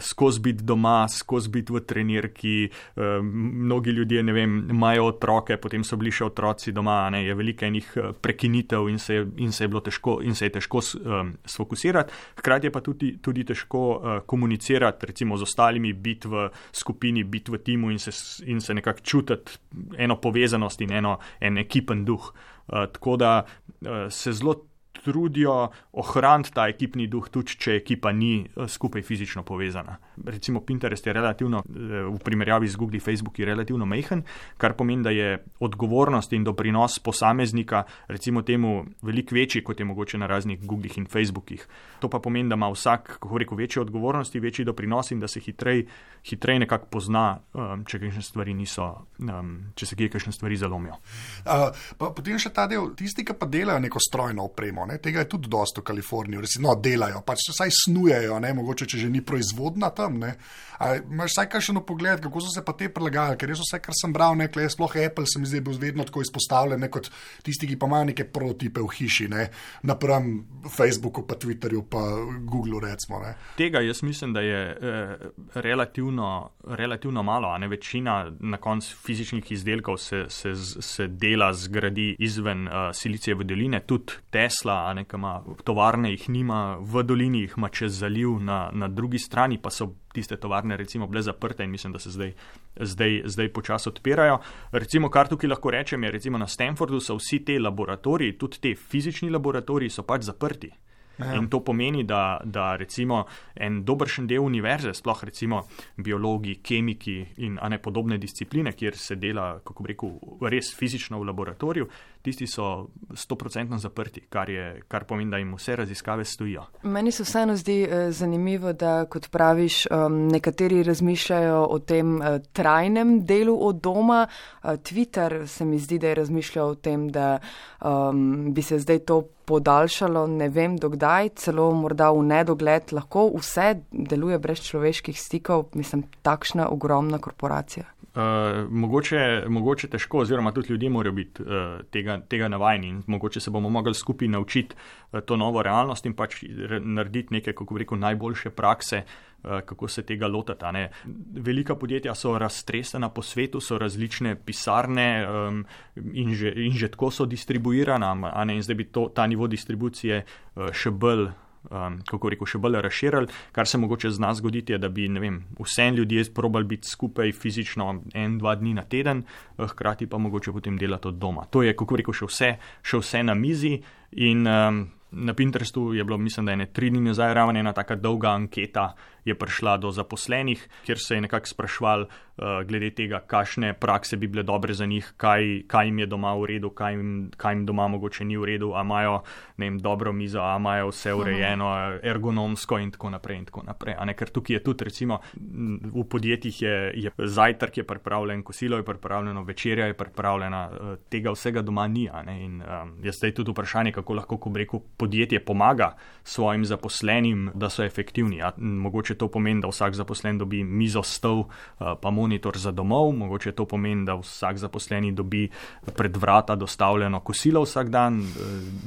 skozi 0.00 0.40
biti 0.40 0.64
doma, 0.64 1.06
skozi 1.08 1.48
biti 1.48 1.72
v 1.72 1.80
trenirki. 1.80 2.68
Um, 2.96 3.30
mnogi 3.66 3.90
ljudje, 3.90 4.22
vem, 4.22 4.58
imajo 4.70 5.06
otroke, 5.06 5.56
potem 5.56 5.75
so 5.84 5.96
bili 5.96 6.12
še 6.14 6.24
otroci 6.28 6.72
doma, 6.72 7.10
ne, 7.10 7.24
je 7.26 7.34
veliko 7.34 7.66
enih 7.66 7.88
uh, 7.96 8.10
prekinitev 8.22 8.88
in 8.88 8.98
se, 9.02 9.18
in 9.42 9.52
se 9.52 9.64
je 9.64 9.68
bilo 9.68 9.82
težko, 9.84 10.18
in 10.22 10.34
se 10.34 10.48
je 10.48 10.54
težko 10.58 10.80
um, 10.80 11.32
sfokusirati. 11.44 12.12
Hkrati 12.40 12.70
je 12.70 12.72
pa 12.72 12.80
tudi, 12.80 13.12
tudi 13.22 13.44
težko 13.44 13.82
uh, 13.96 14.18
komunicirati 14.26 15.06
recimo 15.06 15.36
z 15.36 15.48
ostalimi, 15.48 15.92
biti 15.92 16.28
v 16.28 16.48
skupini, 16.72 17.24
biti 17.24 17.52
v 17.52 17.62
timu 17.64 17.90
in 17.90 17.98
se, 17.98 18.14
in 18.46 18.60
se 18.60 18.74
nekako 18.74 19.00
čutiti 19.02 19.58
eno 19.98 20.20
povezanost 20.20 20.80
in 20.80 20.92
eno, 20.92 21.18
en 21.40 21.58
ekipen 21.58 22.04
duh. 22.04 22.32
Uh, 22.66 22.86
tako 22.92 23.16
da 23.16 23.34
uh, 23.42 24.06
se 24.10 24.32
zelo 24.32 24.60
trudijo 25.06 25.70
ohraniti 25.92 26.50
ta 26.54 26.66
ekipni 26.68 27.06
duh, 27.06 27.28
tudi 27.30 27.54
če 27.62 27.76
ekipa 27.78 28.10
ni 28.12 28.40
eh, 28.42 28.66
skupaj 28.68 29.04
fizično 29.06 29.44
povezana. 29.46 29.96
Recimo 30.26 30.60
Pinterest 30.66 31.06
je 31.06 31.14
relativno, 31.14 31.62
eh, 31.62 32.02
v 32.10 32.18
primerjavi 32.24 32.68
z 32.68 32.76
Google, 32.76 33.00
Facebook 33.00 33.38
je 33.38 33.46
relativno 33.46 33.86
majhen, 33.86 34.24
kar 34.58 34.74
pomeni, 34.74 35.06
da 35.06 35.14
je 35.14 35.38
odgovornost 35.60 36.32
in 36.32 36.44
doprinos 36.44 36.98
posameznika, 36.98 37.84
recimo 38.08 38.42
temu, 38.42 38.84
veliko 39.02 39.34
večji, 39.34 39.62
kot 39.64 39.80
je 39.80 39.86
mogoče 39.86 40.18
na 40.18 40.26
raznih 40.26 40.66
Google 40.66 40.90
in 40.96 41.06
Facebookih. 41.06 41.68
To 42.00 42.10
pa 42.10 42.18
pomeni, 42.18 42.48
da 42.48 42.58
ima 42.58 42.68
vsak, 42.72 43.18
kako 43.20 43.38
rekel, 43.38 43.58
večje 43.58 43.82
odgovornosti, 43.82 44.40
večji 44.40 44.64
doprinos 44.64 45.10
in 45.10 45.20
da 45.20 45.28
se 45.28 45.40
hitrej, 45.40 45.86
hitrej 46.24 46.58
nekako 46.58 46.86
pozna, 46.90 47.38
um, 47.54 47.84
če 47.86 48.00
kakšne 48.02 48.22
stvari 48.22 48.54
niso, 48.54 48.88
um, 49.22 49.52
če 49.74 49.86
se 49.86 49.96
kje 49.96 50.10
kakšne 50.16 50.32
stvari 50.32 50.58
zalomijo. 50.58 50.98
Uh, 51.46 51.70
potem 51.98 52.38
še 52.42 52.50
ta 52.54 52.66
del, 52.70 52.90
tisti, 52.98 53.24
ki 53.26 53.36
pa 53.38 53.46
delajo 53.50 53.80
neko 53.82 54.02
strojno 54.02 54.48
opremo. 54.50 54.86
Ne? 54.86 54.95
Tega 55.02 55.24
je 55.24 55.28
tudi 55.28 55.48
dosto 55.48 55.80
v 55.80 55.88
Kaliforniji, 55.90 56.40
resno 56.44 56.74
delajo, 56.74 57.22
pač 57.26 57.48
vsaj 57.52 57.72
snujejo, 57.84 58.38
ne? 58.42 58.52
mogoče 58.56 58.86
če 58.86 59.04
že 59.04 59.10
ni 59.12 59.22
proizvodna 59.24 59.90
tam. 59.94 60.18
Ne? 60.22 60.36
Imáš 60.76 61.36
vsaj 61.36 61.48
kakšen 61.52 61.80
pogled, 61.86 62.20
kako 62.20 62.42
so 62.44 62.52
se 62.52 62.64
pa 62.64 62.74
te 62.76 62.88
prilagajali, 62.92 63.38
ker 63.40 63.50
res 63.52 63.62
vse, 63.62 63.80
kar 63.82 63.96
sem 63.96 64.12
bral, 64.12 64.36
nekaj, 64.36 64.68
sploh 64.74 64.96
Apple, 65.06 65.26
se 65.28 65.40
mi 65.40 65.48
zdi, 65.48 65.62
bil 65.64 65.78
vedno 65.80 66.04
tako 66.04 66.24
izpostavljen 66.24 66.80
ne? 66.80 66.90
kot 66.92 67.10
tisti, 67.46 67.68
ki 67.70 67.78
pa 67.80 67.88
imajo 67.88 68.10
neke 68.12 68.28
prototipe 68.28 68.84
v 68.84 68.92
hiši, 68.98 69.28
ne? 69.32 69.48
napram 69.88 70.32
Facebooku, 70.68 71.26
pa 71.26 71.38
Twitterju, 71.40 71.84
pa 71.90 72.02
Googlu. 72.44 72.80
Recimo, 72.82 73.22
Tega 73.56 73.80
jaz 73.80 74.02
mislim, 74.04 74.34
da 74.36 74.40
je 74.44 74.60
eh, 74.70 75.28
relativno, 75.54 76.50
relativno 76.64 77.22
malo, 77.22 77.48
a 77.48 77.58
ne 77.58 77.68
večina 77.68 78.32
na 78.40 78.56
koncu 78.60 78.96
fizičnih 79.06 79.52
izdelkov 79.52 79.96
se, 79.96 80.24
se, 80.28 80.54
se 80.80 81.06
dela, 81.06 81.52
zgradi 81.54 82.16
izven 82.18 82.68
uh, 82.68 82.74
Silicijeve 82.92 83.44
doline, 83.44 83.80
tudi 83.80 84.12
Tesla, 84.30 84.85
a 84.86 84.94
ne 84.94 85.04
kama 85.04 85.42
tovarne 85.64 86.10
jih 86.10 86.28
nima, 86.30 86.78
v 86.80 87.02
dolini 87.02 87.40
jih 87.44 87.54
ima 87.56 87.68
čez 87.68 87.98
zaliv, 88.00 88.38
na, 88.40 88.70
na 88.72 88.88
drugi 88.88 89.18
strani 89.18 89.58
pa 89.58 89.70
so 89.70 89.90
tiste 90.14 90.36
tovarne 90.40 90.76
recimo 90.76 91.06
bile 91.06 91.22
zaprte 91.22 91.64
in 91.64 91.70
mislim, 91.70 91.92
da 91.92 91.98
se 91.98 92.10
zdaj, 92.10 92.32
zdaj, 92.80 93.20
zdaj 93.24 93.52
počasi 93.52 93.88
odpirajo. 93.88 94.38
Recimo, 94.72 95.10
kar 95.10 95.28
tukaj 95.28 95.50
lahko 95.50 95.70
rečem, 95.70 96.04
je 96.04 96.10
recimo 96.10 96.38
na 96.38 96.46
Stanfordu 96.46 97.00
so 97.00 97.18
vsi 97.18 97.44
te 97.44 97.58
laboratoriji, 97.58 98.38
tudi 98.38 98.60
te 98.60 98.74
fizični 98.74 99.30
laboratoriji 99.30 99.90
so 99.90 100.02
pač 100.02 100.22
zaprti. 100.30 100.72
Ja. 101.18 101.34
In 101.34 101.48
to 101.48 101.60
pomeni, 101.64 102.04
da, 102.04 102.40
da 102.44 102.76
recimo 102.76 103.24
en 103.54 103.84
dobršen 103.84 104.26
del 104.26 104.44
univerze, 104.44 104.92
sploh 104.94 105.24
recimo 105.24 105.62
biologi, 105.96 106.58
kemiki 106.62 107.16
in 107.36 107.58
ne 107.68 107.78
podobne 107.78 108.18
discipline, 108.18 108.72
kjer 108.72 108.96
se 108.96 109.16
dela, 109.16 109.60
kako 109.64 109.82
bi 109.82 109.94
rekel, 109.94 110.12
res 110.50 110.74
fizično 110.76 111.20
v 111.20 111.28
laboratoriju, 111.30 111.88
tisti 112.22 112.46
so 112.46 112.88
100% 113.10 113.78
zaprti, 113.78 114.26
kar, 114.28 114.50
je, 114.50 114.82
kar 114.88 115.06
pomeni, 115.08 115.30
da 115.30 115.38
jim 115.38 115.54
vse 115.56 115.76
raziskave 115.76 116.24
stojijo. 116.24 116.66
Meni 116.82 117.12
se 117.12 117.22
vseeno 117.22 117.56
zdi 117.56 117.80
eh, 117.82 118.10
zanimivo, 118.12 118.72
da 118.72 119.04
kot 119.10 119.30
praviš, 119.30 119.86
nekateri 120.10 120.82
razmišljajo 120.82 121.62
o 121.70 121.78
tem 121.78 122.16
uh, 122.16 122.38
trajnem 122.52 123.24
delu 123.26 123.56
od 123.66 123.80
doma. 123.82 124.26
Uh, 124.62 124.70
Twitter 124.70 125.46
se 125.46 125.64
mi 125.64 125.78
zdi, 125.78 125.98
da 125.98 126.08
je 126.08 126.14
razmišljal 126.14 126.68
o 126.68 126.74
tem, 126.74 127.08
da 127.08 127.38
um, 127.80 128.54
bi 128.54 128.62
se 128.62 128.78
zdaj 128.78 128.98
to 128.98 129.22
podaljšalo, 129.46 130.26
ne 130.26 130.48
vem 130.48 130.76
dokdaj, 130.78 131.30
celo 131.42 131.70
morda 131.74 132.10
v 132.14 132.24
nedogled, 132.26 132.92
lahko 132.92 133.28
vse 133.36 133.74
deluje 133.90 134.38
brez 134.42 134.62
človeških 134.66 135.18
stikov, 135.20 135.68
mislim, 135.78 136.04
takšna 136.26 136.68
ogromna 136.68 137.18
korporacija. 137.22 137.86
Uh, 138.16 138.64
mogoče, 138.72 139.44
mogoče 139.52 139.90
težko, 139.92 140.22
oziroma 140.24 140.52
tudi 140.52 140.72
ljudje 140.72 140.90
morajo 140.90 141.12
biti 141.12 141.42
uh, 141.42 141.82
tega, 141.92 142.16
tega 142.28 142.48
navajeni 142.48 142.88
in 142.88 143.02
mogoče 143.06 143.40
se 143.44 143.50
bomo 143.52 143.68
mogli 143.68 143.94
skupaj 143.94 144.28
naučiti 144.28 144.74
uh, 144.74 145.20
to 145.20 145.36
novo 145.36 145.62
realnost 145.62 146.06
in 146.06 146.14
pač 146.16 146.38
narediti 146.80 147.34
neke, 147.34 147.52
kako 147.52 147.78
rekel, 147.78 147.98
najboljše 148.00 148.50
prakse, 148.56 149.02
uh, 149.04 149.35
kako 149.66 149.88
se 149.88 150.02
tega 150.02 150.26
lotiti. 150.26 150.86
Velika 151.32 151.74
podjetja 151.74 152.14
so 152.14 152.38
raztresena 152.38 153.08
po 153.08 153.22
svetu, 153.22 153.60
so 153.60 153.78
različne 153.78 154.36
pisarne 154.36 155.26
um, 155.28 155.64
in, 156.12 156.34
že, 156.34 156.52
in 156.56 156.72
že 156.72 156.88
tako 156.88 157.10
so 157.10 157.26
distribuirana, 157.26 158.12
in 158.50 158.62
zdaj 158.62 158.76
bi 158.76 158.84
to, 158.84 159.08
ta 159.14 159.26
nivo 159.26 159.46
distribucije 159.46 160.24
uh, 160.54 160.70
še 160.72 160.90
bolj 160.90 161.28
um, 161.70 161.98
kako 162.06 162.30
reko, 162.32 162.46
še 162.48 162.60
bolj 162.62 162.80
razširili. 162.84 163.30
Kar 163.52 163.68
se 163.68 163.78
mogoče 163.78 164.10
z 164.10 164.22
nas 164.22 164.40
zgoditi, 164.40 164.74
je, 164.74 164.80
da 164.82 164.88
bi 164.92 165.08
vem, 165.08 165.40
vse 165.60 165.90
ljudje 165.96 166.26
probali 166.34 166.68
biti 166.76 166.88
skupaj 166.88 167.32
fizično 167.32 167.88
en, 168.14 168.38
dva 168.38 168.56
dni 168.56 168.74
na 168.74 168.84
teden, 168.84 169.24
eh, 169.24 169.66
hkrati 169.66 170.06
pa 170.06 170.18
mogoče 170.18 170.52
potem 170.52 170.78
delati 170.78 171.08
od 171.08 171.18
doma. 171.18 171.46
To 171.50 171.62
je, 171.62 171.76
kako 171.76 172.02
reko, 172.02 172.12
še 172.12 172.30
vse, 172.30 172.52
še 172.82 173.02
vse 173.02 173.22
na 173.26 173.34
mizi 173.34 173.76
in 174.12 174.46
um, 174.46 174.86
na 175.16 175.34
Pinterestu 175.34 175.94
je 175.94 176.04
bilo, 176.04 176.18
mislim, 176.18 176.46
da 176.46 176.52
je 176.52 176.56
ne 176.56 176.66
tri 176.66 176.90
dni 176.90 177.00
nazaj 177.00 177.34
ravno 177.34 177.58
ena 177.58 177.72
taka 177.72 177.96
dolga 177.96 178.34
anketa, 178.34 178.92
je 179.26 179.34
prišla 179.34 179.76
do 179.82 179.90
zaposlenih, 179.90 180.68
kjer 180.86 180.98
se 180.98 181.14
je 181.14 181.20
nekako 181.20 181.46
sprašval 181.46 182.06
uh, 182.06 182.62
glede 182.68 182.90
tega, 182.94 183.20
kakšne 183.26 183.72
prakse 183.74 184.16
bi 184.16 184.28
bile 184.30 184.42
dobre 184.42 184.74
za 184.74 184.86
njih, 184.86 185.12
kaj, 185.16 185.66
kaj 185.66 185.86
jim 185.86 185.98
je 185.98 186.06
doma 186.06 186.34
v 186.38 186.46
redu, 186.52 186.70
kaj 186.70 186.94
jim, 186.94 187.30
kaj 187.36 187.54
jim 187.54 187.66
doma 187.66 187.88
mogoče 187.88 188.24
ni 188.24 188.36
v 188.36 188.44
redu, 188.44 188.72
a 188.74 188.84
imajo 188.86 189.20
vem, 189.58 189.78
dobro 189.78 190.12
mizo, 190.12 190.40
a 190.40 190.56
imajo 190.56 190.90
vse 190.92 191.14
urejeno, 191.14 191.70
ergonomsko 192.02 192.78
in 192.78 192.90
tako 192.94 193.10
naprej. 193.10 193.38
In 193.38 193.48
tako 193.50 193.64
naprej. 193.66 193.96
Ne, 194.06 194.14
ker 194.14 194.30
tukaj 194.30 194.56
je 194.56 194.62
tudi, 194.62 194.84
recimo, 194.84 195.20
v 195.34 196.04
podjetjih 196.08 196.62
je, 196.62 196.76
je 196.94 197.12
zajtrk 197.18 197.82
je 197.82 197.84
pripravljen, 197.84 198.42
kosilo 198.42 198.76
je 198.76 198.84
pripravljeno, 198.84 199.42
večerja 199.42 199.86
je 199.90 199.98
pripravljena, 199.98 200.62
uh, 200.70 200.94
tega 201.10 201.34
vsega 201.34 201.62
doma 201.62 201.86
ni. 201.88 202.06
In 202.36 202.62
um, 202.62 202.94
je 203.02 203.12
zdaj 203.12 203.34
tudi 203.34 203.50
vprašanje, 203.50 203.92
kako 203.92 204.14
lahko, 204.14 204.38
ko 204.38 204.52
reko, 204.54 204.80
podjetje 204.96 205.40
pomaga 205.44 205.94
svojim 206.22 206.64
zaposlenim, 206.64 207.50
da 207.54 207.70
so 207.70 207.84
efektivni. 207.84 208.42
A, 208.42 208.52
mogoče 208.56 209.15
to 209.18 209.28
pomeni, 209.28 209.60
da 209.60 209.68
vsak 209.68 209.94
zaposlen 209.94 210.38
dobi 210.38 210.64
mizo, 210.64 211.02
stol, 211.02 211.44
eh, 211.80 211.94
pa 212.00 212.10
monitor 212.10 212.58
za 212.58 212.70
domov, 212.70 213.12
mogoče 213.12 213.52
to 213.52 213.64
pomeni, 213.64 214.04
da 214.06 214.14
vsak 214.14 214.58
zaposleni 214.58 215.12
dobi 215.12 215.48
pred 215.96 216.16
vrata 216.16 216.54
dostavljeno 216.56 217.20
kosilo 217.20 217.62
vsak 217.62 217.88
dan, 217.88 218.20
eh, 218.20 218.42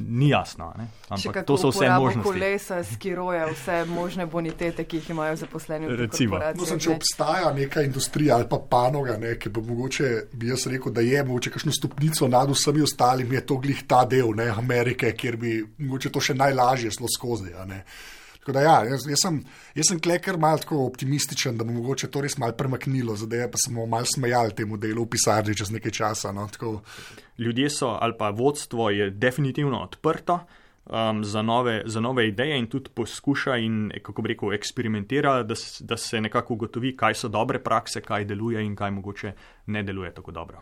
ni 0.10 0.30
jasno. 0.30 0.74
Ne? 0.78 0.88
Ampak 1.10 1.46
to 1.46 1.58
so 1.58 1.70
vse 1.70 1.90
možnosti. 1.90 2.30
Kolesa, 2.30 2.84
skiroje, 2.84 3.46
vse 3.54 3.86
možne 3.86 4.26
bonitete, 4.26 4.84
ki 4.84 4.98
jih 4.98 5.10
imajo 5.10 5.36
zaposleni. 5.36 5.88
No, 5.90 6.66
sem, 6.66 6.80
če 6.80 6.92
obstaja 6.94 7.54
neka 7.54 7.82
industrija 7.82 8.36
ali 8.36 8.48
pa 8.50 8.60
panoga, 8.70 9.18
ne, 9.18 9.36
ki 9.40 9.50
bo 9.50 9.62
mogoče, 9.62 10.12
bi 10.34 10.52
jaz 10.52 10.68
rekel, 10.68 10.94
da 10.94 11.02
je 11.02 11.24
mogoče 11.24 11.52
kakšno 11.52 11.72
stopnico 11.72 12.28
nad 12.28 12.50
vsemi 12.50 12.82
ostalimi, 12.82 13.36
je 13.36 13.46
to 13.46 13.58
glih 13.58 13.84
ta 13.88 14.06
del 14.06 14.36
ne, 14.36 14.50
Amerike, 14.50 15.12
kjer 15.18 15.38
bi 15.38 15.58
mogoče 15.78 16.12
to 16.14 16.22
še 16.22 16.38
najlažje 16.38 16.92
šlo 17.00 17.10
skozi. 17.16 17.54
Tako 18.40 18.56
da, 18.56 18.62
ja, 18.62 18.76
jaz, 18.88 19.04
jaz 19.10 19.20
sem, 19.22 19.42
sem 19.84 20.00
kleker 20.00 20.38
malo 20.40 20.58
tako 20.58 20.86
optimističen, 20.86 21.58
da 21.58 21.68
bo 21.68 21.76
mogoče 21.76 22.08
to 22.08 22.22
res 22.24 22.38
malo 22.40 22.56
premaknilo, 22.56 23.18
zdaj 23.20 23.50
pa 23.52 23.60
smo 23.60 23.86
malo 23.86 24.08
smejali 24.08 24.56
temu 24.56 24.78
delu 24.80 25.04
v 25.04 25.12
pisarni 25.12 25.56
čez 25.56 25.74
nekaj 25.76 25.92
časa. 25.92 26.32
No, 26.32 26.48
Ljudje 27.40 27.70
so, 27.70 27.94
ali 28.02 28.16
pa 28.20 28.30
vodstvo 28.36 28.90
je 28.90 29.10
definitivno 29.12 29.84
odprto 29.84 30.40
um, 30.90 31.24
za, 31.24 31.42
nove, 31.42 31.82
za 31.86 32.00
nove 32.00 32.28
ideje 32.28 32.58
in 32.60 32.68
tudi 32.68 32.90
poskuša 32.94 33.58
in, 33.58 33.92
kako 34.02 34.22
bi 34.22 34.34
rekel, 34.34 34.54
eksperimentira, 34.54 35.44
da, 35.44 35.56
da 35.80 35.98
se 35.98 36.22
nekako 36.22 36.54
ugotovi, 36.54 36.96
kaj 36.98 37.16
so 37.16 37.28
dobre 37.28 37.60
prakse, 37.64 38.02
kaj 38.02 38.26
deluje 38.26 38.66
in 38.66 38.76
kaj 38.76 38.92
mogoče 38.92 39.34
ne 39.70 39.84
deluje 39.84 40.14
tako 40.14 40.32
dobro. 40.32 40.62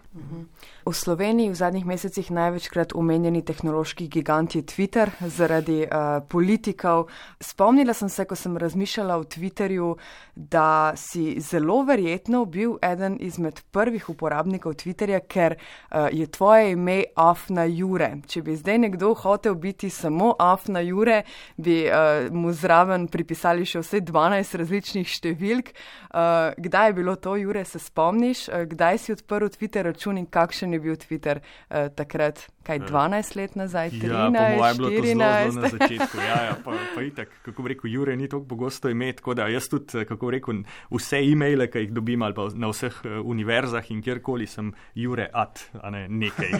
V 0.86 0.94
Sloveniji 0.94 1.50
v 1.50 1.56
zadnjih 1.56 1.86
mesecih 1.86 2.32
največkrat 2.32 2.94
omenjeni 2.96 3.42
tehnološki 3.46 4.08
gigant 4.08 4.56
je 4.56 4.62
Twitter 4.62 5.12
zaradi 5.22 5.82
uh, 5.84 6.20
politikov. 6.30 7.08
Spomnila 7.40 7.94
sem 7.94 8.10
se, 8.10 8.26
ko 8.26 8.36
sem 8.36 8.58
razmišljala 8.58 9.18
o 9.18 9.24
Twitterju, 9.24 9.96
da 10.36 10.94
si 10.96 11.40
zelo 11.40 11.82
verjetno 11.84 12.46
bil 12.46 12.78
eden 12.82 13.18
izmed 13.20 13.62
prvih 13.72 14.10
uporabnikov 14.10 14.76
Twitterja, 14.80 15.20
ker 15.28 15.56
uh, 15.56 16.08
je 16.12 16.28
tvoje 16.28 16.72
ime 16.72 17.04
Afna 17.16 17.64
Jure. 17.64 18.12
Če 18.28 18.42
bi 18.42 18.56
zdaj 18.56 18.78
nekdo 18.78 19.14
hotel 19.14 19.56
biti 19.56 19.90
samo 19.90 20.34
Afna 20.40 20.84
Jure, 20.84 21.22
bi 21.58 21.86
uh, 21.88 22.28
mu 22.32 22.52
zraven 22.54 23.08
pripisali 23.08 23.66
še 23.66 23.82
vse 23.86 24.04
12 24.04 24.60
različnih 24.64 25.08
številk. 25.08 25.72
Uh, 26.12 26.52
kdaj 26.58 26.92
je 26.92 26.98
bilo 27.00 27.16
to, 27.16 27.36
Jure, 27.40 27.66
se 27.66 27.80
spomniš? 27.80 28.48
Uh, 28.48 28.68
kdaj 28.68 28.97
si 28.98 29.16
odprl 29.16 29.50
Twitter 29.54 29.86
račun 29.92 30.18
in 30.18 30.26
kakšen 30.26 30.74
je 30.74 30.80
bil 30.80 30.96
Twitter 30.96 31.40
uh, 31.40 31.88
takrat? 31.96 32.48
kaj 32.68 32.80
12 32.80 33.36
let 33.40 33.56
nazaj, 33.56 33.90
13, 33.90 34.36
ja, 34.36 34.74
14. 34.76 35.56
Na 35.56 35.70
začetku, 35.72 36.18
ja, 36.20 36.38
ja, 36.50 36.56
pa, 36.64 36.74
pa 36.96 37.02
itak, 37.02 37.32
kako 37.46 37.64
bi 37.64 37.74
rekel, 37.74 37.92
Jure 37.92 38.16
ni 38.20 38.28
tako 38.28 38.44
pogosto 38.50 38.90
imeti, 38.92 39.22
tako 39.22 39.38
da 39.40 39.48
jaz 39.48 39.70
tudi, 39.72 40.04
kako 40.06 40.28
bi 40.28 40.36
rekel, 40.36 40.60
vse 40.92 41.22
e-maile, 41.24 41.70
ki 41.72 41.86
jih 41.86 41.94
dobim 41.96 42.26
ali 42.28 42.36
pa 42.36 42.50
na 42.56 42.72
vseh 42.72 43.00
uh, 43.06 43.20
univerzah 43.24 43.92
in 43.96 44.02
kjerkoli 44.04 44.48
sem 44.52 44.74
Jure 44.96 45.30
at, 45.34 45.64
a 45.82 45.92
ne 45.94 46.04
nekaj. 46.10 46.52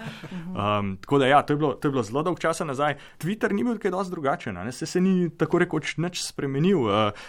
um, 0.58 0.96
tako 1.04 1.20
da 1.22 1.30
ja, 1.30 1.42
to 1.46 1.54
je, 1.54 1.60
bilo, 1.62 1.72
to 1.78 1.88
je 1.88 1.94
bilo 1.94 2.02
zelo 2.02 2.24
dolg 2.26 2.42
časa 2.42 2.66
nazaj. 2.66 2.98
Twitter 3.22 3.54
ni 3.54 3.64
bil 3.64 3.78
kaj 3.78 3.94
dosti 3.94 4.16
drugačen, 4.16 4.58
se, 4.72 4.90
se 4.90 5.00
ni 5.00 5.30
tako 5.38 5.62
rekoč 5.62 5.96
nič 6.02 6.24
spremenil. 6.26 6.88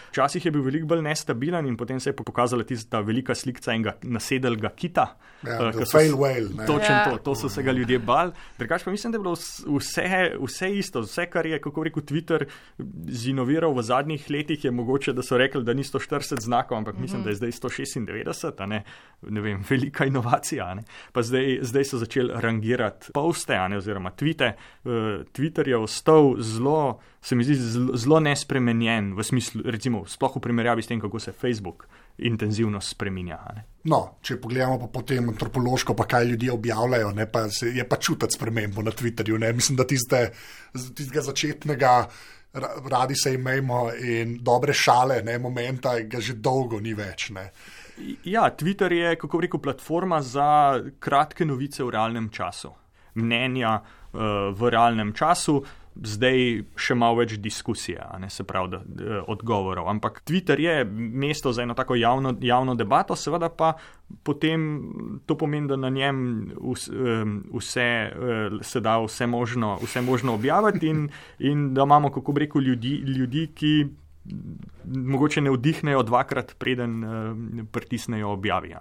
Včasih 0.09 0.49
je 0.49 0.55
bil 0.55 0.65
veliko 0.65 0.89
bolj 0.95 1.05
nestabilen 1.05 1.69
in 1.69 1.77
potem 1.77 2.01
se 2.01 2.09
je 2.09 2.17
pokazala 2.17 2.65
tista 2.65 3.03
velika 3.05 3.35
slika 3.35 3.73
enega 3.73 3.95
nasedelega 4.35 4.69
kita. 4.75 5.15
Ja, 5.45 5.69
uh, 5.69 5.83
fail 5.91 6.15
whale. 6.17 6.65
Točno 6.65 6.95
ja. 6.95 7.09
to, 7.09 7.17
to 7.17 7.35
so 7.35 7.49
se 7.49 7.63
ga 7.63 7.71
ljudje 7.71 7.99
bali 7.99 8.31
bal. 8.31 8.31
Drugač 8.57 8.83
pa 8.83 8.91
mislim, 8.91 9.11
da 9.11 9.17
je 9.17 9.21
bilo 9.21 9.35
vse, 9.77 10.05
vse 10.41 10.69
isto, 10.77 11.01
vse, 11.01 11.25
kar 11.29 11.45
je, 11.45 11.59
kako 11.61 11.83
rekel 11.83 12.03
Twitter, 12.03 12.45
zinoviral 13.07 13.75
v 13.75 13.83
zadnjih 13.83 14.25
letih, 14.29 14.65
je 14.65 14.71
mogoče, 14.71 15.13
da 15.13 15.21
so 15.21 15.37
rekli, 15.37 15.63
da 15.63 15.73
ni 15.73 15.83
140 15.83 16.41
znakov, 16.41 16.77
ampak 16.77 16.97
mislim, 16.97 17.23
da 17.23 17.29
je 17.29 17.35
zdaj 17.35 17.51
196, 17.51 18.65
ne? 18.67 18.83
ne 19.21 19.41
vem, 19.41 19.63
velika 19.69 20.05
inovacija. 20.05 20.71
Pa 21.13 21.21
zdaj, 21.21 21.59
zdaj 21.61 21.85
so 21.91 22.01
začeli 22.01 22.33
rangirati 22.33 23.13
poste, 23.13 23.59
ne, 23.69 23.77
oziroma 23.77 24.11
tvite. 24.11 24.55
Uh, 24.83 25.21
Twitter 25.35 25.67
je 25.67 25.77
ostal 25.77 26.35
zelo, 26.39 26.99
se 27.21 27.35
mi 27.35 27.43
zdi, 27.43 27.55
zelo 27.93 28.19
nespremenjen 28.19 29.13
v 29.13 29.23
smislu, 29.23 29.61
recimo, 29.65 30.05
sploh 30.09 30.39
v 30.39 30.45
primerjavi 30.47 30.81
s 30.81 30.89
tem, 30.89 31.01
kako 31.01 31.19
se 31.19 31.31
Facebook 31.31 31.87
intenzivno 32.17 32.79
spremenja. 32.81 33.39
No, 33.91 33.99
če 34.23 34.37
pogledamo 34.41 34.79
pa 34.81 34.87
potem 34.93 35.27
antropološko, 35.29 35.93
pa 35.97 36.07
kaj 36.09 36.29
ljudje 36.31 36.53
objavljajo, 36.53 37.11
ne, 37.17 37.27
pa 37.31 37.45
se, 37.49 37.69
je 37.75 37.83
pa 37.87 37.99
čutiti 38.01 38.37
spremembo 38.37 38.81
na 38.81 38.91
Twitterju. 38.91 39.37
Ne. 39.41 39.51
Mislim, 39.53 39.77
da 39.77 39.85
tiste, 39.87 40.29
tistega 40.73 41.21
začetnega. 41.21 41.97
Radi 42.87 43.17
se 43.19 43.33
imejmo 43.35 43.89
in 43.99 44.37
dobre 44.39 44.73
šale, 44.73 45.17
ne 45.27 45.33
momenta, 45.43 45.97
ga 46.07 46.21
že 46.23 46.37
dolgo 46.39 46.79
ni 46.79 46.93
več. 46.95 47.27
Ne. 47.35 47.49
Ja, 48.23 48.45
Twitter 48.55 48.93
je, 48.95 49.15
kako 49.19 49.41
rekel, 49.43 49.59
platforma 49.59 50.21
za 50.23 50.79
kratke 51.03 51.45
novice 51.45 51.83
v 51.83 51.91
realnem 51.91 52.29
času. 52.31 52.71
Mnenja 53.19 53.73
uh, 53.75 54.21
v 54.55 54.71
realnem 54.71 55.11
času, 55.15 55.57
zdaj 56.03 56.63
še 56.75 56.95
malo 56.95 57.19
več 57.21 57.37
diskusije, 57.39 58.03
ne 58.19 58.29
se 58.29 58.43
pravi, 58.43 58.71
da, 58.73 58.81
da, 58.85 59.21
odgovorov. 59.31 59.87
Ampak 59.89 60.21
Twitter 60.27 60.59
je 60.59 60.83
mesto 60.91 61.53
za 61.55 61.63
eno 61.63 61.73
tako 61.73 61.95
javno, 61.95 62.35
javno 62.41 62.75
debato, 62.75 63.15
seveda 63.15 63.49
pa 63.49 63.73
potem 64.23 64.65
to 65.25 65.37
pomeni, 65.37 65.67
da 65.67 65.77
na 65.79 65.89
njem 65.89 66.51
vse, 66.59 67.15
vse 67.53 67.87
se 68.61 68.81
da 68.81 68.97
vse 69.03 69.27
možno, 69.27 69.77
vse 69.83 70.01
možno 70.01 70.35
objaviti 70.35 70.87
in, 70.87 71.07
in 71.39 71.73
da 71.73 71.83
imamo, 71.83 72.11
kako 72.11 72.31
bi 72.31 72.45
rekel, 72.45 72.61
ljudi, 72.61 72.95
ljudi 73.17 73.47
ki 73.55 73.75
mogoče 74.85 75.41
ne 75.41 75.51
vdihnejo 75.53 76.03
dvakrat, 76.03 76.55
preden 76.59 77.03
uh, 77.03 77.65
pritisnejo 77.71 78.31
objavi. 78.33 78.73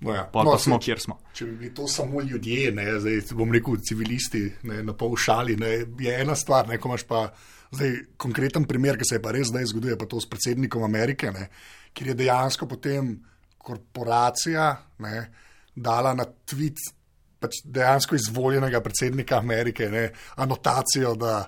No 0.00 0.14
ja. 0.14 0.24
Pa, 0.32 0.44
no, 0.44 0.54
pa 0.54 0.58
smo, 0.58 0.78
kjer 0.78 1.00
smo. 1.02 1.18
Če 1.34 1.46
bi 1.46 1.56
bili 1.62 1.72
to 1.74 1.88
samo 1.88 2.22
ljudje, 2.22 2.72
ne, 2.72 2.86
zdaj 3.00 3.22
bom 3.38 3.52
rekel 3.54 3.80
civilisti, 3.82 4.44
ne, 4.70 4.82
na 4.86 4.94
pol 4.94 5.16
šali, 5.18 5.56
ne, 5.58 5.72
je 6.00 6.14
ena 6.22 6.36
stvar, 6.38 6.68
ne, 6.68 6.78
ko 6.78 6.92
imaš 6.92 7.06
pa 7.08 7.26
zdaj 7.70 7.96
konkreten 8.16 8.64
primer, 8.68 8.98
ki 8.98 9.08
se 9.08 9.18
je 9.18 9.22
pa 9.24 9.34
res 9.34 9.50
zdaj 9.50 9.66
zgodil, 9.72 9.96
pa 9.98 10.06
to 10.08 10.20
s 10.22 10.30
predsednikom 10.30 10.86
Amerike, 10.86 11.32
ne, 11.34 11.48
kjer 11.92 12.12
je 12.12 12.20
dejansko 12.22 12.68
potem 12.70 13.16
korporacija 13.58 14.70
ne, 15.04 15.26
dala 15.74 16.14
na 16.16 16.24
tweet 16.24 16.80
pač 17.40 17.60
dejansko 17.64 18.16
izvoljenega 18.18 18.80
predsednika 18.80 19.38
Amerike, 19.38 19.88
ne, 19.90 20.10
anotacijo, 20.36 21.14
da 21.14 21.46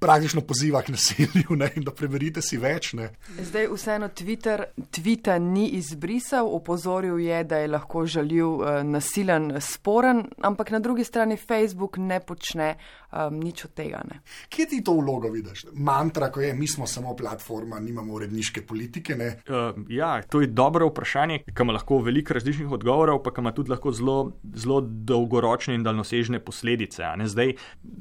praktično 0.00 0.40
poziva 0.40 0.82
k 0.82 0.92
nasilju 0.92 1.56
ne, 1.56 1.70
in 1.76 1.86
da 1.86 1.94
preverite 1.96 2.42
si 2.44 2.58
več. 2.60 2.92
Ne. 2.98 3.08
Zdaj 3.40 3.68
vseeno 3.72 4.08
Twitter 4.08 4.64
tvita 4.90 5.38
ni 5.38 5.68
izbrisal, 5.78 6.48
opozoril 6.52 7.20
je, 7.22 7.42
da 7.48 7.62
je 7.62 7.70
lahko 7.72 8.04
žaljiv, 8.06 8.48
uh, 8.48 8.80
nasilen, 8.84 9.54
sporen, 9.60 10.26
ampak 10.44 10.70
na 10.74 10.82
drugi 10.84 11.04
strani 11.04 11.36
Facebook 11.40 11.96
ne 11.98 12.20
počne 12.20 12.74
um, 13.12 13.40
nič 13.40 13.64
od 13.70 13.74
tega. 13.78 14.02
Ne. 14.08 14.20
Kje 14.52 14.68
ti 14.68 14.82
to 14.84 14.96
vlogo 15.00 15.30
vidiš? 15.32 15.66
Mantra, 15.72 16.30
ko 16.32 16.44
je, 16.44 16.52
mi 16.54 16.68
smo 16.68 16.86
samo 16.86 17.16
platforma, 17.16 17.80
nimamo 17.80 18.14
uredniške 18.20 18.66
politike. 18.66 19.16
Uh, 19.16 19.82
ja, 19.88 20.14
to 20.22 20.40
je 20.44 20.52
dobro 20.52 20.90
vprašanje, 20.92 21.42
ki 21.48 21.64
ima 21.64 21.76
lahko 21.78 22.02
veliko 22.04 22.36
različnih 22.36 22.70
odgovorov, 22.70 23.22
pa 23.24 23.32
ima 23.38 23.52
tudi 23.54 23.72
lahko 23.72 23.92
zelo, 23.92 24.18
zelo 24.54 24.80
dolgo 24.82 25.21
dolgoročne 25.22 25.74
in 25.74 25.82
daljnosežne 25.82 26.40
posledice. 26.40 27.02
Zdaj, 27.24 27.54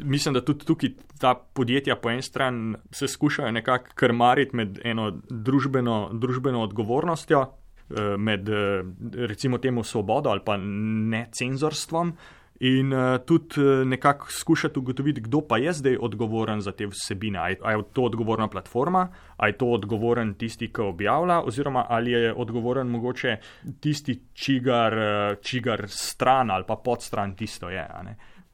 mislim, 0.03 0.33
da 0.33 0.41
tudi 0.45 0.65
tukaj 0.65 0.89
ta 1.19 1.33
podjetja 1.35 1.95
po 1.95 2.09
eni 2.09 2.21
strani 2.21 2.75
se 2.91 3.07
skušajo 3.07 3.51
nekako 3.51 3.95
krmariti 3.95 4.55
med 4.55 4.79
eno 4.83 5.11
družbeno, 5.29 6.09
družbeno 6.13 6.63
odgovornostjo, 6.63 7.41
eh, 7.41 8.17
med 8.17 8.49
eh, 8.49 8.83
recimo 9.27 9.57
temu 9.57 9.83
svobodo 9.83 10.29
ali 10.29 10.41
pa 10.45 10.57
necenzorstvom. 10.57 12.15
In 12.61 12.93
uh, 12.93 13.17
tudi 13.25 13.57
uh, 13.57 13.87
nekako 13.87 14.31
skušati 14.31 14.79
ugotoviti, 14.79 15.21
kdo 15.21 15.41
pa 15.41 15.57
je 15.57 15.73
zdaj 15.73 15.97
odgovoren 15.97 16.61
za 16.61 16.71
te 16.71 16.85
vsebine. 16.87 17.39
Ali 17.39 17.79
je 17.79 17.83
to 17.93 18.03
odgovorna 18.03 18.47
platforma, 18.47 19.07
ali 19.37 19.51
je 19.51 19.57
to 19.57 19.65
odgovoren 19.65 20.33
tisti, 20.33 20.69
ki 20.73 20.81
objavlja, 20.81 21.41
oziroma 21.41 21.85
ali 21.89 22.11
je 22.11 22.33
odgovoren 22.33 22.87
mogoče 22.87 23.37
tisti, 23.79 24.19
čigar, 24.33 24.93
uh, 24.93 25.37
čigar 25.41 25.87
stran 25.87 26.51
ali 26.51 26.63
pa 26.67 26.75
podstran 26.75 27.35
tisto 27.35 27.69
je. 27.69 27.87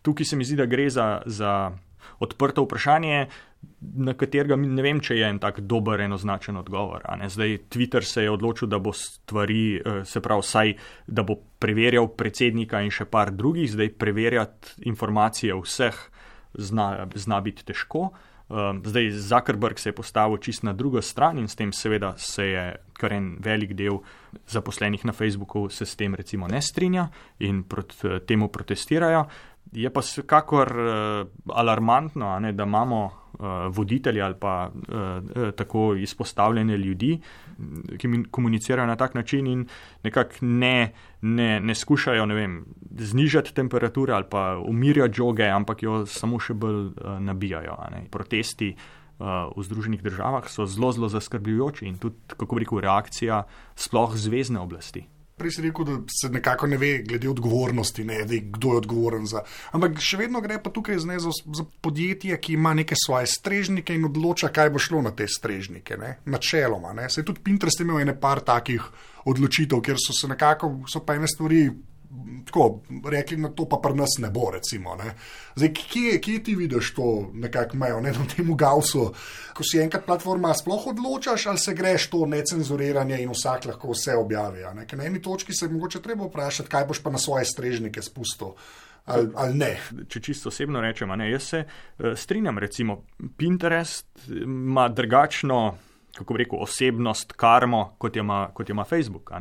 Tukaj 0.02 0.26
se 0.26 0.36
mi 0.36 0.44
zdi, 0.44 0.56
da 0.56 0.66
gre 0.66 0.90
za, 0.90 1.22
za 1.26 1.72
odprto 2.20 2.64
vprašanje, 2.64 3.28
na 3.82 4.14
katerega 4.18 4.58
ne 4.58 4.82
vem, 4.82 5.00
če 5.04 5.18
je 5.20 5.28
en 5.30 5.40
tak 5.42 5.62
dober, 5.70 6.02
enoznačen 6.02 6.58
odgovor. 6.58 7.06
Zdaj 7.30 7.58
Twitter 7.74 8.06
se 8.06 8.26
je 8.26 8.32
odločil, 8.32 8.70
da 8.70 8.80
bo 8.80 8.94
stvari, 8.94 9.78
eh, 9.78 10.06
se 10.06 10.22
pravi, 10.22 10.42
vsaj 10.42 10.74
da 11.08 11.24
bo 11.24 11.38
preverjal 11.60 12.08
predsednika 12.08 12.82
in 12.82 12.90
še 12.90 13.06
par 13.06 13.32
drugih, 13.32 13.70
zdaj 13.72 13.94
preverjati 13.98 14.82
informacije 14.86 15.54
vseh 15.56 16.10
zna, 16.54 17.08
zna 17.16 17.42
biti 17.42 17.66
težko. 17.66 18.12
Eh, 18.50 18.80
zdaj 18.84 19.12
Zuckerberg 19.12 19.80
se 19.80 19.90
je 19.90 19.94
postavil 19.94 20.38
čist 20.38 20.64
na 20.64 20.74
drugo 20.74 21.02
stran 21.02 21.38
in 21.38 21.48
s 21.48 21.56
tem 21.56 21.74
seveda 21.74 22.14
se 22.18 22.46
je 22.46 22.76
kar 22.94 23.14
en 23.14 23.38
velik 23.44 23.74
del 23.74 24.00
zaposlenih 24.48 25.06
na 25.06 25.12
Facebooku 25.12 25.70
se 25.70 25.86
s 25.86 25.96
tem 25.96 26.16
recimo 26.16 26.48
ne 26.48 26.62
strinja 26.62 27.10
in 27.40 27.64
proti 27.64 28.20
temu 28.26 28.48
protestirajo. 28.48 29.26
Je 29.72 29.90
pa 29.94 30.00
vsekakor 30.00 30.72
uh, 30.80 31.28
alarmantno, 31.56 32.40
ne, 32.40 32.52
da 32.54 32.64
imamo 32.64 33.06
uh, 33.06 33.48
voditelje 33.70 34.22
ali 34.22 34.36
pa 34.40 34.70
uh, 34.74 35.54
tako 35.56 35.96
izpostavljene 35.96 36.78
ljudi, 36.78 37.20
ki 37.98 38.24
komunicirajo 38.32 38.88
na 38.88 38.96
tak 38.96 39.14
način 39.14 39.48
in 39.48 39.68
nekako 40.04 40.36
ne, 40.42 40.94
ne, 41.22 41.60
ne 41.60 41.76
skušajo 41.76 42.26
ne 42.26 42.36
vem, 42.36 42.66
znižati 42.98 43.54
temperature 43.54 44.14
ali 44.14 44.26
pa 44.30 44.58
umirjati 44.58 45.14
žoge, 45.14 45.50
ampak 45.50 45.84
jo 45.84 46.06
samo 46.06 46.40
še 46.40 46.54
bolj 46.54 46.86
uh, 46.86 47.20
nabijajo. 47.20 47.78
Protesti 48.12 48.76
uh, 48.76 49.28
v 49.56 49.64
Združenih 49.64 50.04
državah 50.04 50.50
so 50.50 50.66
zelo, 50.66 50.92
zelo 50.92 51.10
zaskrbljujoči 51.10 51.86
in 51.86 51.98
tudi, 51.98 52.16
kako 52.38 52.56
bi 52.56 52.66
rekel, 52.66 52.80
reakcija 52.80 53.44
sploh 53.76 54.16
zvezdne 54.16 54.60
oblasti. 54.60 55.08
Prej 55.38 55.52
si 55.54 55.62
rekel, 55.62 55.86
da 55.86 55.96
se 56.10 56.30
nekako 56.34 56.68
ne 56.68 56.78
ve, 56.82 57.04
glede 57.06 57.30
odgovornosti, 57.30 58.04
ne 58.04 58.24
ve, 58.26 58.40
kdo 58.40 58.72
je 58.72 58.78
odgovoren 58.82 59.28
za. 59.30 59.44
Ampak 59.78 60.00
še 60.02 60.18
vedno 60.18 60.42
gre 60.42 60.58
pa 60.64 60.72
tukaj 60.74 60.98
za, 61.04 61.20
za 61.30 61.66
podjetje, 61.82 62.40
ki 62.42 62.56
ima 62.58 62.74
neke 62.74 62.98
svoje 62.98 63.30
strežnike 63.30 63.94
in 63.94 64.08
odloča, 64.10 64.50
kaj 64.50 64.72
bo 64.74 64.82
šlo 64.82 65.04
na 65.06 65.12
te 65.14 65.28
strežnike. 65.30 65.98
Ne? 66.02 66.16
Načeloma. 66.26 66.96
Ne? 66.98 67.06
Se 67.14 67.22
je 67.22 67.28
tudi 67.30 67.44
Pinterest 67.46 67.86
imel 67.86 68.02
ene 68.02 68.18
par 68.18 68.42
takih 68.42 68.82
odločitev, 69.30 69.84
kjer 69.86 70.02
so 70.02 70.16
se 70.18 70.30
nekako, 70.32 70.72
so 70.90 71.04
pa 71.06 71.20
ene 71.20 71.30
stvari 71.30 71.68
tako 72.46 72.82
rekli, 73.10 73.38
na 73.38 73.50
to 73.50 73.66
pa 73.70 73.80
pri 73.84 73.94
nas 73.98 74.18
ne 74.20 74.30
bo. 74.30 74.50
Recimo, 74.54 74.96
ne. 74.96 75.14
Zdaj, 75.56 75.74
kje, 75.74 76.18
kje 76.22 76.44
ti 76.44 76.56
vidiš 76.56 76.94
to 76.94 77.30
nekako 77.34 77.78
mejo, 77.78 78.02
ne 78.02 78.12
na 78.12 78.26
tem 78.36 78.50
gausu, 78.58 79.12
ko 79.54 79.64
si 79.64 79.82
enkrat 79.82 80.06
platforma 80.06 80.54
sploh 80.54 80.88
odločaš, 80.94 81.46
ali 81.46 81.60
se 81.60 81.74
greš 81.74 82.10
to 82.14 82.26
necenzuriranje 82.26 83.22
in 83.22 83.32
vsak 83.34 83.66
lahko 83.72 83.94
vse 83.94 84.16
objavi. 84.16 84.66
Na 84.74 85.04
eni 85.06 85.22
točki 85.22 85.54
se 85.54 85.70
mogoče 85.70 86.02
treba 86.02 86.26
vprašati, 86.26 86.70
kaj 86.70 86.86
boš 86.86 87.04
pa 87.04 87.14
na 87.14 87.18
svoje 87.18 87.46
strežnike 87.46 88.02
spustil. 88.02 88.56
Ali, 89.08 89.30
ali 89.36 89.54
ne. 89.56 89.70
Če 90.12 90.20
čisto 90.20 90.50
osebno 90.52 90.82
rečem, 90.84 91.10
ne, 91.16 91.30
jaz 91.32 91.44
se 91.44 91.64
uh, 91.64 92.12
strinjam, 92.16 92.58
recimo 92.60 93.04
Pinterest 93.38 94.28
ima 94.28 94.90
drugačno 94.90 95.78
kako 96.18 96.34
bi 96.34 96.44
rekel, 96.44 96.62
osebnost, 96.64 97.36
karmo, 97.40 97.84
kot 98.02 98.16
jo 98.16 98.26
ima, 98.26 98.48
kot 98.54 98.70
jo 98.70 98.76
ima 98.76 98.86
Facebook. 98.88 99.32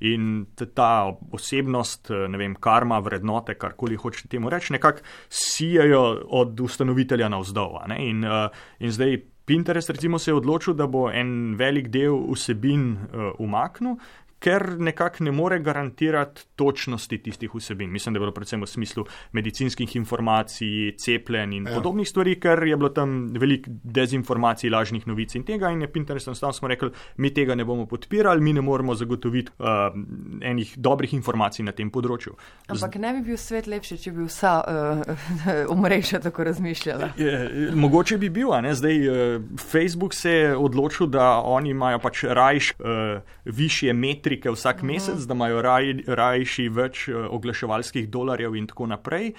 In 0.00 0.46
ta 0.74 0.88
osebnost, 1.32 2.10
ne 2.28 2.40
vem, 2.40 2.56
karma, 2.60 2.98
vrednote, 3.04 3.54
karkoli 3.60 3.96
hočete 4.00 4.28
temu 4.36 4.50
reči, 4.50 4.72
nekako 4.72 5.04
sijajo 5.28 6.02
od 6.40 6.60
ustanovitelja 6.60 7.28
navzdol. 7.28 7.78
In, 7.98 8.24
uh, 8.24 8.48
in 8.78 8.92
zdaj. 8.92 9.22
Pinterest, 9.44 9.90
recimo, 9.92 10.16
se 10.18 10.30
je 10.30 10.34
odločil, 10.38 10.72
da 10.72 10.86
bo 10.88 11.10
en 11.12 11.52
velik 11.60 11.90
del 11.92 12.14
vsebin 12.32 12.86
uh, 12.96 13.26
umaknil, 13.44 13.98
ker 14.44 14.76
nekako 14.78 15.24
ne 15.24 15.32
more 15.32 15.58
garantirati 15.58 16.42
točnosti 16.56 17.18
tistih 17.22 17.54
vsebin. 17.54 17.90
Mislim, 17.92 18.12
da 18.12 18.18
je 18.18 18.20
bilo 18.20 18.32
predvsem 18.32 18.62
v 18.62 18.66
smislu 18.68 19.04
medicinskih 19.32 19.96
informacij, 19.96 20.92
cepljen 21.00 21.52
in 21.52 21.66
ja. 21.66 21.74
podobnih 21.74 22.08
stvari, 22.08 22.36
ker 22.40 22.60
je 22.68 22.76
bilo 22.76 22.90
tam 22.92 23.14
veliko 23.40 23.70
dezinformacij, 23.96 24.70
lažnih 24.70 25.06
novic 25.08 25.34
in 25.34 25.46
tega. 25.48 25.70
In 25.72 25.80
je 25.82 25.88
Pinterest 25.92 26.28
enostavno 26.28 26.68
rekel, 26.68 26.92
mi 27.16 27.32
tega 27.34 27.54
ne 27.54 27.64
bomo 27.64 27.86
podpirali, 27.86 28.44
mi 28.44 28.52
ne 28.52 28.60
moremo 28.60 28.94
zagotoviti 28.94 29.52
uh, 29.58 29.96
enih 30.44 30.74
dobrih 30.76 31.14
informacij 31.16 31.64
na 31.64 31.72
tem 31.72 31.90
področju. 31.90 32.36
Ampak 32.68 33.00
ne 33.00 33.14
bi 33.16 33.24
bil 33.30 33.40
svet 33.40 33.68
lepši, 33.70 33.98
če 34.04 34.12
bi 34.12 34.28
vsa 34.28 34.54
uh, 34.60 35.32
omrežja 35.74 36.20
tako 36.20 36.44
razmišljala. 36.50 37.14
Je, 37.16 37.72
mogoče 37.74 38.20
bi 38.20 38.28
bil, 38.28 38.52
ne? 38.60 38.74
zdaj 38.76 39.08
uh, 39.08 39.16
Facebook 39.70 40.14
se 40.14 40.36
je 40.36 40.54
odločil, 40.56 41.08
da 41.08 41.40
oni 41.40 41.72
imajo 41.72 42.02
pač 42.04 42.26
rajš 42.28 42.74
uh, 42.76 43.24
višje 43.44 43.96
metri 43.96 44.33
metrike 44.34 44.50
vsak 44.50 44.82
mhm. 44.82 44.86
mesec, 44.86 45.26
da 45.26 45.34
imajo 45.34 45.62
raj, 45.62 45.94
rajši 46.06 46.68
več 46.68 47.08
eh, 47.08 47.14
oglaševalskih 47.14 48.08
dolarjev 48.10 48.56
in 48.56 48.66
tako 48.66 48.86
naprej. 48.86 49.34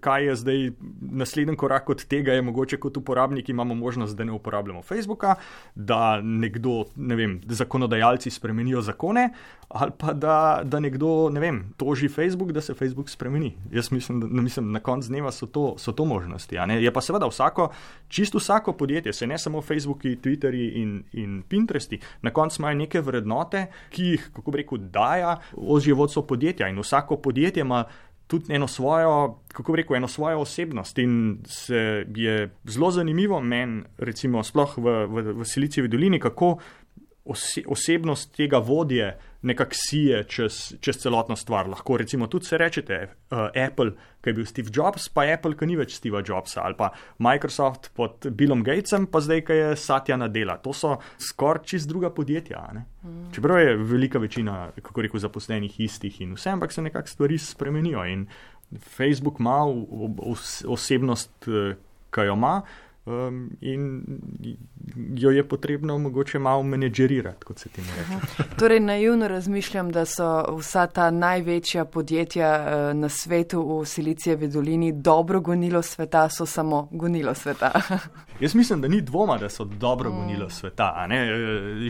Kaj 0.00 0.26
je 0.26 0.34
zdaj 0.36 0.70
naslednji 1.00 1.56
korak 1.56 1.90
od 1.90 2.04
tega, 2.04 2.32
je 2.32 2.42
mogoče 2.42 2.76
kot 2.76 2.96
uporabniki 2.96 3.52
imamo 3.52 3.74
možnost, 3.74 4.16
da 4.16 4.24
ne 4.24 4.32
uporabljamo 4.32 4.82
Facebooka, 4.82 5.34
da 5.74 6.20
nekdo, 6.20 6.84
ne 6.96 7.16
vem, 7.16 7.40
zakonodajalci 7.46 8.30
spremenijo 8.30 8.82
zakone, 8.82 9.30
ali 9.68 9.90
pa 9.98 10.12
da, 10.12 10.60
da 10.64 10.80
nekdo, 10.80 11.30
ne 11.30 11.40
vem, 11.40 11.72
toži 11.76 12.08
Facebook, 12.08 12.52
da 12.52 12.60
se 12.60 12.74
Facebook 12.74 13.10
spremeni. 13.10 13.56
Jaz 13.72 13.92
mislim, 13.92 14.20
da 14.20 14.42
mislim, 14.42 14.72
na 14.72 14.80
koncu 14.80 15.08
dneva 15.08 15.32
so 15.32 15.46
to, 15.46 15.74
so 15.78 15.92
to 15.92 16.04
možnosti. 16.04 16.56
Je 16.80 16.92
pa 16.92 17.00
seveda 17.00 17.26
vsako, 17.26 17.70
čisto 18.08 18.38
vsako 18.38 18.72
podjetje, 18.72 19.12
se 19.12 19.26
ne 19.26 19.38
samo 19.38 19.62
Facebooki, 19.62 20.16
Twitterji 20.16 20.70
in, 20.74 21.04
in 21.12 21.42
Pinteresti, 21.48 22.00
na 22.22 22.30
koncu 22.30 22.62
imajo 22.62 22.74
neke 22.74 23.00
vrednote, 23.00 23.66
ki 23.90 24.04
jih, 24.04 24.30
kako 24.34 24.50
bi 24.50 24.58
rekel, 24.58 24.78
daja 24.78 25.38
ožje 25.56 25.94
vodstvo 25.94 26.22
podjetja 26.22 26.68
in 26.68 26.78
vsako 26.78 27.16
podjetje 27.16 27.60
ima 27.60 27.84
tudi 28.30 28.54
eno 28.54 28.68
svojo, 28.68 29.40
kako 29.52 29.76
rekel, 29.76 29.96
eno 29.96 30.08
svojo 30.08 30.40
osebnost. 30.40 30.98
In 30.98 31.38
se 31.46 32.06
je 32.14 32.50
zelo 32.64 32.90
zanimivo 32.90 33.40
meni, 33.40 33.82
recimo, 33.98 34.44
sploh 34.46 34.78
v, 34.78 34.94
v, 35.06 35.24
v 35.40 35.44
Silicijevi 35.44 35.90
dolini, 35.90 36.20
kako 36.22 36.56
osi, 37.24 37.64
osebnost 37.66 38.36
tega 38.36 38.58
vodje 38.58 39.16
nekako 39.42 39.74
sije 39.74 40.24
čez, 40.24 40.74
čez 40.80 40.98
celotno 40.98 41.36
stvar. 41.36 41.68
Lahko 41.68 41.96
recimo 41.96 42.26
tudi 42.26 42.44
se 42.44 42.58
rečete, 42.58 42.98
uh, 43.30 43.38
Apple, 43.66 43.90
ki 44.20 44.30
je 44.30 44.34
bil 44.34 44.46
Steve 44.46 44.70
Jobs, 44.74 45.08
pa 45.08 45.24
Apple, 45.32 45.56
ki 45.56 45.66
ni 45.66 45.78
več 45.80 45.94
Steve 45.96 46.22
Jobsa, 46.26 46.60
ali 46.64 46.76
pa 46.76 46.90
Microsoft 47.18 47.90
pod 47.96 48.26
Billom 48.36 48.62
Gatesom, 48.66 49.06
pa 49.10 49.22
zdaj, 49.24 49.44
ki 49.48 49.56
je 49.56 49.70
Satya 49.80 50.18
Nadela. 50.20 50.58
To 50.64 50.74
so 50.76 50.98
skoraj 51.18 51.64
čist 51.72 51.88
druga 51.88 52.12
podjetja. 52.12 52.60
Mm. 52.70 53.30
Čeprav 53.34 53.62
je 53.62 53.76
velika 53.76 54.20
večina, 54.20 54.70
kako 54.82 55.06
rekel, 55.08 55.20
zaposlenih 55.20 55.80
istih 55.80 56.20
in 56.20 56.36
vse, 56.36 56.52
ampak 56.52 56.72
se 56.72 56.84
nekako 56.84 57.08
stvari 57.08 57.38
spremenijo. 57.38 58.04
In 58.06 58.26
Facebook 58.96 59.40
ima 59.40 59.64
osebnost, 60.68 61.48
eh, 61.48 61.74
ki 62.10 62.28
jo 62.28 62.36
ima 62.36 62.60
um, 63.04 63.50
in 63.60 64.02
jo 65.16 65.30
je 65.30 65.48
potrebno 65.48 65.98
mogoče 65.98 66.38
malo 66.38 66.62
menedžerirati, 66.62 67.44
kot 67.44 67.58
se 67.58 67.68
ti 67.68 67.80
reče. 67.80 68.46
Torej, 68.58 68.80
naivno 68.80 69.28
razmišljam, 69.28 69.92
da 69.92 70.04
so 70.04 70.56
vsa 70.58 70.86
ta 70.86 71.10
največja 71.10 71.84
podjetja 71.84 72.50
uh, 72.60 72.96
na 72.96 73.08
svetu 73.08 73.80
v 73.80 73.84
Silicijevi 73.86 74.48
dolini 74.48 74.92
dobro 74.92 75.40
gonilo 75.40 75.82
sveta, 75.82 76.28
so 76.28 76.46
samo 76.46 76.88
gonilo 76.92 77.34
sveta. 77.34 77.72
Jaz 78.40 78.54
mislim, 78.54 78.80
da 78.80 78.88
ni 78.88 79.00
dvoma, 79.00 79.36
da 79.38 79.48
so 79.48 79.64
dobro 79.64 80.10
gonilo 80.10 80.46
mm. 80.46 80.50
sveta. 80.50 81.06
Ne? 81.08 81.18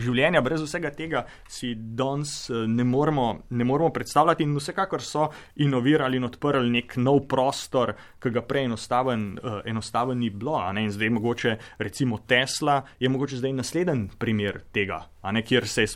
Življenja 0.01 0.41
brez 0.41 0.61
vsega 0.61 0.91
tega 0.91 1.25
si 1.47 1.75
danes 1.75 2.49
ne 2.67 2.83
moremo, 2.83 3.37
ne 3.49 3.63
moremo 3.63 3.89
predstavljati 3.89 4.43
in 4.43 4.55
vsekakor 4.57 5.01
so 5.01 5.29
inovirali 5.55 6.17
in 6.17 6.27
odprli 6.27 6.69
nek 6.69 6.97
nov 6.97 7.21
prostor, 7.31 7.93
ki 8.19 8.29
ga 8.35 8.43
prej 8.43 8.67
enostaven, 8.67 9.25
enostaven 9.65 10.19
ni 10.19 10.29
bilo. 10.29 10.59
In 10.77 10.91
zdaj 10.91 11.00
mogoče 11.09 11.57
recimo 11.77 12.17
Tesla 12.17 12.81
je 12.99 13.09
mogoče 13.09 13.37
zdaj 13.37 13.53
naslednji 13.53 14.09
primer 14.19 14.61
tega, 14.71 15.03
ne, 15.31 15.43
kjer 15.45 15.67
se 15.67 15.81
je 15.81 15.87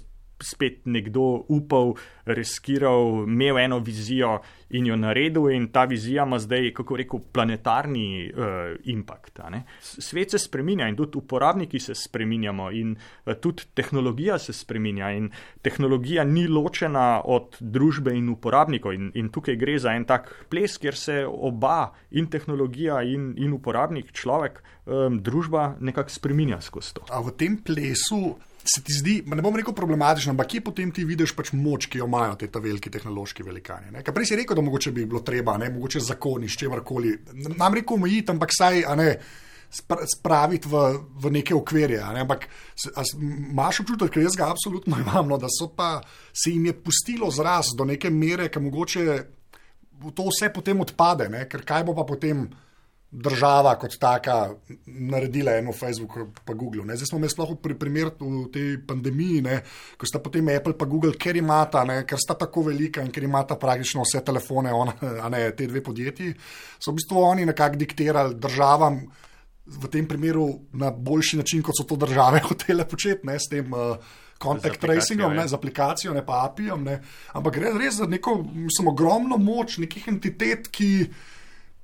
spet 0.44 0.86
nekdo 0.86 1.46
upal, 1.50 1.96
riskiral, 2.26 3.24
imel 3.28 3.60
eno 3.60 3.80
vizijo 3.80 4.40
in 4.70 4.86
jo 4.86 4.96
naredil, 4.96 5.50
in 5.54 5.68
ta 5.72 5.86
vizija 5.86 6.24
ima 6.24 6.40
zdaj, 6.40 6.72
kako 6.74 6.98
rekel, 6.98 7.20
planetarni 7.32 8.32
uh, 8.32 8.44
impact. 8.84 9.40
Svet 9.82 10.32
se 10.32 10.40
spremenja 10.40 10.88
in 10.90 10.96
tudi 10.96 11.18
uporabniki 11.18 11.80
se 11.80 11.96
spremenjamo, 11.96 12.72
in 12.72 12.96
uh, 13.26 13.34
tudi 13.42 13.64
tehnologija 13.74 14.40
se 14.40 14.54
spremenja, 14.54 15.12
in 15.12 15.30
tehnologija 15.62 16.24
ni 16.24 16.48
ločena 16.48 17.22
od 17.26 17.58
družbe 17.60 18.16
in 18.18 18.30
uporabnikov. 18.30 18.94
In, 18.94 19.12
in 19.16 19.30
tukaj 19.30 19.56
gre 19.56 19.78
za 19.80 19.94
en 19.96 20.06
tak 20.06 20.32
ples, 20.50 20.78
kjer 20.82 20.96
se 20.96 21.22
oba, 21.26 21.94
in 22.12 22.28
tehnologija, 22.28 23.04
in, 23.04 23.34
in 23.38 23.54
uporabnik, 23.54 24.12
človek, 24.12 24.64
um, 24.86 25.22
družba 25.22 25.76
nekako 25.80 26.10
spremenja 26.10 26.62
skozi 26.62 26.98
to. 26.98 27.06
A 27.12 27.22
v 27.22 27.36
tem 27.38 27.58
plesu 27.62 28.36
se 28.66 28.82
ti 28.84 28.94
zdi, 28.94 29.16
ne 29.30 29.42
bom 29.46 29.56
rekel 29.56 29.74
problematično, 29.78 30.34
ampak 30.34 30.50
kje 30.56 30.62
potem 30.66 30.92
ti 30.94 31.06
vidiš 31.06 31.36
pač 31.38 31.52
moč, 31.54 31.86
ki 31.92 32.02
jo 32.02 32.08
imajo 32.10 32.36
te 32.42 32.50
veliki 32.50 32.90
tehnološki 32.92 33.46
velikani. 33.46 33.94
Prej 34.06 34.32
si 34.32 34.40
rekel, 34.40 34.58
da 34.58 34.66
mogoče 34.66 34.94
bi 34.96 35.06
bilo 35.06 35.22
treba, 35.26 35.58
ne, 35.62 35.70
mogoče 35.74 36.02
zakoni, 36.02 36.50
s 36.50 36.58
čemarkoli. 36.62 37.14
Nam 37.56 37.78
rekel 37.78 38.00
omejiti, 38.00 38.34
ampak 38.34 38.56
saj, 38.58 38.84
a 38.90 38.96
ne. 39.00 39.10
Spraviti 39.76 40.70
v, 40.72 40.82
v 41.20 41.32
neke 41.36 41.56
okvirje. 41.58 42.00
Ne? 42.16 42.22
Ampak 42.24 42.46
imaš 43.18 43.82
občutek, 43.84 44.14
ker 44.14 44.24
jaz 44.24 44.38
ga 44.40 44.48
absolutno 44.54 44.98
imam, 45.04 45.28
no, 45.28 45.40
da 45.42 45.50
pa, 45.76 45.98
se 46.32 46.54
jim 46.54 46.70
je 46.70 46.76
pustilo 46.80 47.32
zraz 47.34 47.74
do 47.78 47.86
neke 47.86 48.10
mere, 48.14 48.48
ki 48.50 48.62
mogoče 48.64 49.18
to 50.16 50.30
vse 50.30 50.52
potem 50.54 50.80
odpade, 50.86 51.28
ne? 51.34 51.44
ker 51.50 51.66
kaj 51.68 51.84
bo 51.90 51.98
pa 51.98 52.06
potem 52.08 52.46
država 53.16 53.76
kot 53.80 53.96
taka 54.00 54.50
naredila 54.86 55.54
eno 55.56 55.72
Facebook 55.74 56.18
pa 56.46 56.54
Google. 56.54 56.84
Ne. 56.86 56.96
Zdaj 56.96 57.08
smo 57.08 57.18
imeli 57.18 57.32
sploh 57.32 57.54
pri 57.64 57.78
primeru 57.80 58.12
v 58.20 58.48
tej 58.52 58.72
pandemiji, 58.88 59.42
ne, 59.46 59.60
ko 59.98 60.08
sta 60.10 60.20
potem 60.20 60.50
Apple 60.52 60.76
pa 60.78 60.88
Google, 60.90 61.14
ker 61.20 61.38
imata, 61.40 61.86
ne, 61.88 62.02
ker 62.08 62.20
sta 62.20 62.36
tako 62.40 62.66
velika 62.70 63.04
in 63.06 63.14
ker 63.16 63.24
imata 63.24 63.56
praktično 63.60 64.04
vse 64.04 64.20
telefone, 64.26 64.74
on, 64.74 64.92
ne, 65.32 65.46
te 65.56 65.68
dve 65.68 65.84
podjetji, 65.84 66.34
so 66.80 66.92
v 66.92 67.00
bistvu 67.00 67.22
oni 67.24 67.48
nekako 67.48 67.80
diktirali 67.80 68.36
državam 68.36 69.00
v 69.66 69.90
tem 69.92 70.08
primeru 70.08 70.50
na 70.74 70.92
boljši 70.92 71.40
način, 71.40 71.64
kot 71.64 71.80
so 71.80 71.88
to 71.88 71.96
države 71.96 72.44
hotele 72.50 72.88
početi, 72.88 73.28
ne, 73.28 73.38
s 73.40 73.48
tem 73.50 73.72
uh, 73.74 73.96
contact 74.42 74.82
tracingom, 74.82 75.34
ne, 75.34 75.48
z 75.48 75.56
aplikacijo, 75.56 76.14
ne 76.14 76.26
pa 76.26 76.44
API-jem, 76.50 76.84
ampak 77.34 77.62
gre 77.62 77.72
res 77.80 78.02
za 78.02 78.10
neko, 78.12 78.42
mislim, 78.44 78.92
ogromno 78.92 79.40
moč 79.40 79.80
nekih 79.82 80.12
entitet, 80.12 80.68
ki 80.68 80.92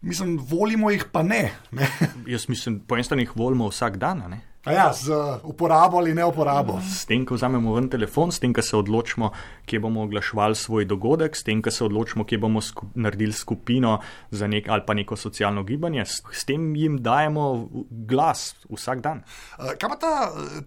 Mislim, 0.02 0.38
volimo 0.50 0.90
jih 0.92 1.06
pa 1.12 1.24
ne. 1.24 1.52
ne. 1.72 1.88
Jaz 2.28 2.50
mislim, 2.50 2.80
po 2.80 2.96
eni 2.96 3.04
strani 3.04 3.24
jih 3.24 3.36
volimo 3.36 3.68
vsak 3.70 3.98
dan. 3.98 4.24
Ne? 4.30 4.42
Ja, 4.66 4.94
z 4.94 5.10
uporabo 5.44 5.98
ali 5.98 6.14
ne 6.14 6.26
uporabo. 6.26 6.78
S 6.86 7.06
tem, 7.10 7.24
ko 7.26 7.34
vzamemo 7.34 7.74
ven 7.74 7.88
telefon, 7.90 8.30
s 8.30 8.38
tem, 8.38 8.54
ko 8.54 8.62
se 8.62 8.76
odločimo, 8.78 9.32
kje 9.66 9.80
bomo 9.82 10.04
oglaševali 10.06 10.56
svoj 10.56 10.86
dogodek, 10.86 11.34
s 11.34 11.42
tem, 11.42 11.64
ko 11.66 11.74
se 11.74 11.82
odločimo, 11.82 12.28
kje 12.30 12.38
bomo 12.38 12.62
skup 12.62 12.94
naredili 12.94 13.34
skupino 13.34 13.98
nek 14.32 14.70
ali 14.70 14.86
pa 14.86 14.94
neko 14.94 15.18
socialno 15.18 15.64
gibanje, 15.64 16.06
s, 16.06 16.46
tem 16.46 16.76
jim 16.76 17.00
dajemo 17.02 17.70
glas 17.90 18.54
vsak 18.70 19.02
dan. 19.02 19.24
Kaj 19.58 19.90
pa 19.90 19.98
ta, 19.98 20.14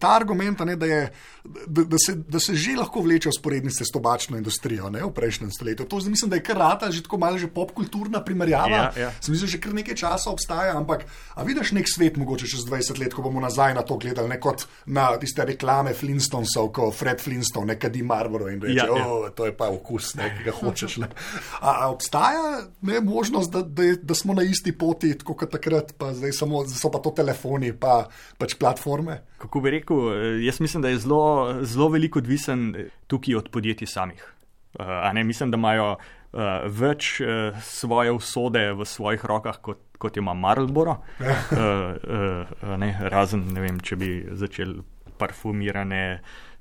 ta 0.01 0.17
argument, 0.17 0.65
ne, 0.67 0.75
da, 0.77 0.87
je, 0.91 1.01
da, 1.45 1.85
da, 1.95 1.99
se, 1.99 2.17
da 2.19 2.43
se 2.43 2.55
že 2.59 2.75
lahko 2.79 3.05
vleče 3.07 3.31
usporednice 3.31 3.87
s 3.87 3.95
tobačno 3.95 4.37
industrijo 4.41 4.91
ne, 4.91 5.05
v 5.05 5.13
prejšnjem 5.15 5.55
stoletju? 5.55 5.87
To 5.87 6.03
mislim, 6.03 6.35
da 6.35 6.43
je 6.43 6.43
kar 6.43 6.59
rata, 6.59 6.91
že 6.91 7.05
tako 7.07 7.23
malo 7.23 7.39
že 7.39 7.47
popkulturna 7.47 8.25
primerjava. 8.25 8.91
Ja, 8.91 8.93
ja. 8.99 9.13
Mislim, 9.29 9.55
že 9.55 9.63
kar 9.63 9.75
nekaj 9.75 10.03
časa 10.03 10.35
obstaja, 10.35 10.75
ampak 10.75 11.07
a 11.39 11.47
vidiš 11.47 11.77
nek 11.79 11.87
svet, 11.87 12.19
mogoče 12.19 12.51
čez 12.51 12.67
20 12.67 12.99
let, 12.99 13.15
ko 13.15 13.23
bomo 13.23 13.39
nazaj 13.43 13.75
na 13.75 13.84
to 13.87 13.97
gledali, 14.01 14.29
ne 14.29 14.39
kot 14.41 14.67
na 14.87 15.07
tiste 15.21 15.45
reklame 15.47 15.95
Flintstonesov, 15.95 16.71
ko 16.75 16.91
Fred 16.95 17.23
Flintstone 17.23 17.75
nekaj 17.75 17.93
di 17.95 18.03
Marlboro 18.03 18.49
in 18.53 18.61
reče: 18.63 18.77
ja, 18.79 18.87
ja. 18.89 19.07
Oh, 19.07 19.29
to 19.35 19.49
je 19.49 19.55
pa 19.57 19.69
okus, 19.73 20.15
ne, 20.19 20.31
ki 20.37 20.49
ga 20.49 20.57
hočeš. 20.59 20.99
A, 21.05 21.71
a 21.71 21.91
obstaja 21.93 22.65
ne, 22.83 23.01
možnost, 23.05 23.53
da, 23.53 23.63
da, 23.63 23.91
da 24.03 24.15
smo 24.19 24.35
na 24.35 24.43
isti 24.47 24.73
poti, 24.79 25.15
kot 25.25 25.47
takrat, 25.53 25.95
pa 25.99 26.13
zdaj 26.17 26.35
samo, 26.37 26.65
so 26.71 26.91
pa 26.93 27.03
to 27.05 27.15
telefoni, 27.17 27.73
pa 27.77 28.05
pač 28.41 28.57
platforme? 28.61 29.21
Kako 29.45 29.61
bi 29.61 29.77
rekel, 29.79 30.05
eh, 30.13 30.29
jaz 30.47 30.61
mislim, 30.65 30.83
da 30.83 30.93
je 30.93 31.03
zelo, 31.05 31.23
zelo 31.63 31.89
veliko 31.93 32.23
odvisen 32.23 32.73
tukaj 33.07 33.43
od 33.43 33.51
podjetij 33.53 33.91
samih. 33.91 34.31
Uh, 34.75 34.87
ne, 35.15 35.23
mislim, 35.25 35.53
da 35.53 35.59
imajo 35.61 35.91
uh, 35.95 36.41
več 36.67 37.21
uh, 37.23 37.55
svoje 37.63 38.11
usode 38.13 38.73
v 38.75 38.87
svojih 38.89 39.25
rokah 39.25 39.61
kot 39.63 39.84
kot 39.99 40.17
ima 40.17 40.35
Marlboro. 40.35 40.97
uh, 41.21 41.29
uh, 41.59 42.77
ne, 42.79 42.91
razen, 43.13 43.47
ne 43.55 43.61
vem, 43.65 43.81
če 43.81 43.97
bi 43.97 44.11
začel 44.33 44.77
parfumirane 45.19 46.03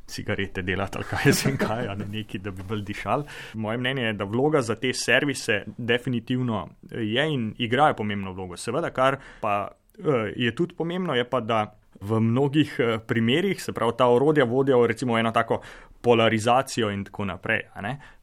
cigarete 0.08 0.62
delati 0.62 0.98
ali 0.98 1.06
kaj 1.10 1.34
se 1.40 1.54
kaj, 1.58 1.88
ali 1.88 2.06
neki, 2.12 2.40
da 2.40 2.52
bi 2.52 2.64
bolj 2.68 2.84
dišal. 2.84 3.24
Moje 3.54 3.78
mnenje 3.78 4.04
je, 4.04 4.14
da 4.14 4.28
vloga 4.30 4.62
za 4.62 4.76
te 4.76 4.94
servise 4.94 5.64
definitivno 5.78 6.68
je 6.92 7.30
in 7.34 7.54
igrajo 7.58 7.96
pomembno 7.96 8.34
vlogo. 8.34 8.58
Seveda, 8.58 8.90
kar 8.90 9.18
pa 9.42 9.68
uh, 9.72 10.06
je 10.36 10.56
tudi 10.56 10.76
pomembno, 10.76 11.16
je 11.16 11.30
pa, 11.30 11.40
da 11.40 11.64
v 12.04 12.20
mnogih 12.20 12.76
uh, 12.80 12.96
primerjih, 13.08 13.62
se 13.64 13.74
pravi, 13.74 13.96
ta 13.98 14.08
orodja 14.12 14.46
vodijo 14.46 14.88
recimo 14.88 15.18
eno 15.20 15.32
tako 15.32 15.62
polarizacijo 16.02 16.92
in 16.92 17.04
tako 17.04 17.26
naprej. 17.26 17.68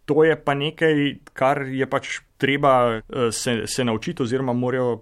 To 0.05 0.25
je 0.25 0.37
pa 0.45 0.55
nekaj, 0.55 1.14
kar 1.33 1.62
je 1.69 1.87
pač 1.87 2.19
treba 2.38 2.99
uh, 2.99 3.31
se, 3.33 3.62
se 3.66 3.85
naučiti 3.85 4.23
oziroma 4.23 4.53
morajo 4.53 5.01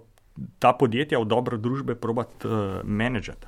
ta 0.59 0.73
podjetja 0.73 1.19
v 1.19 1.27
dobro 1.27 1.57
družbe 1.57 1.95
probati 1.95 2.47
uh, 2.47 2.79
menedžati. 2.83 3.47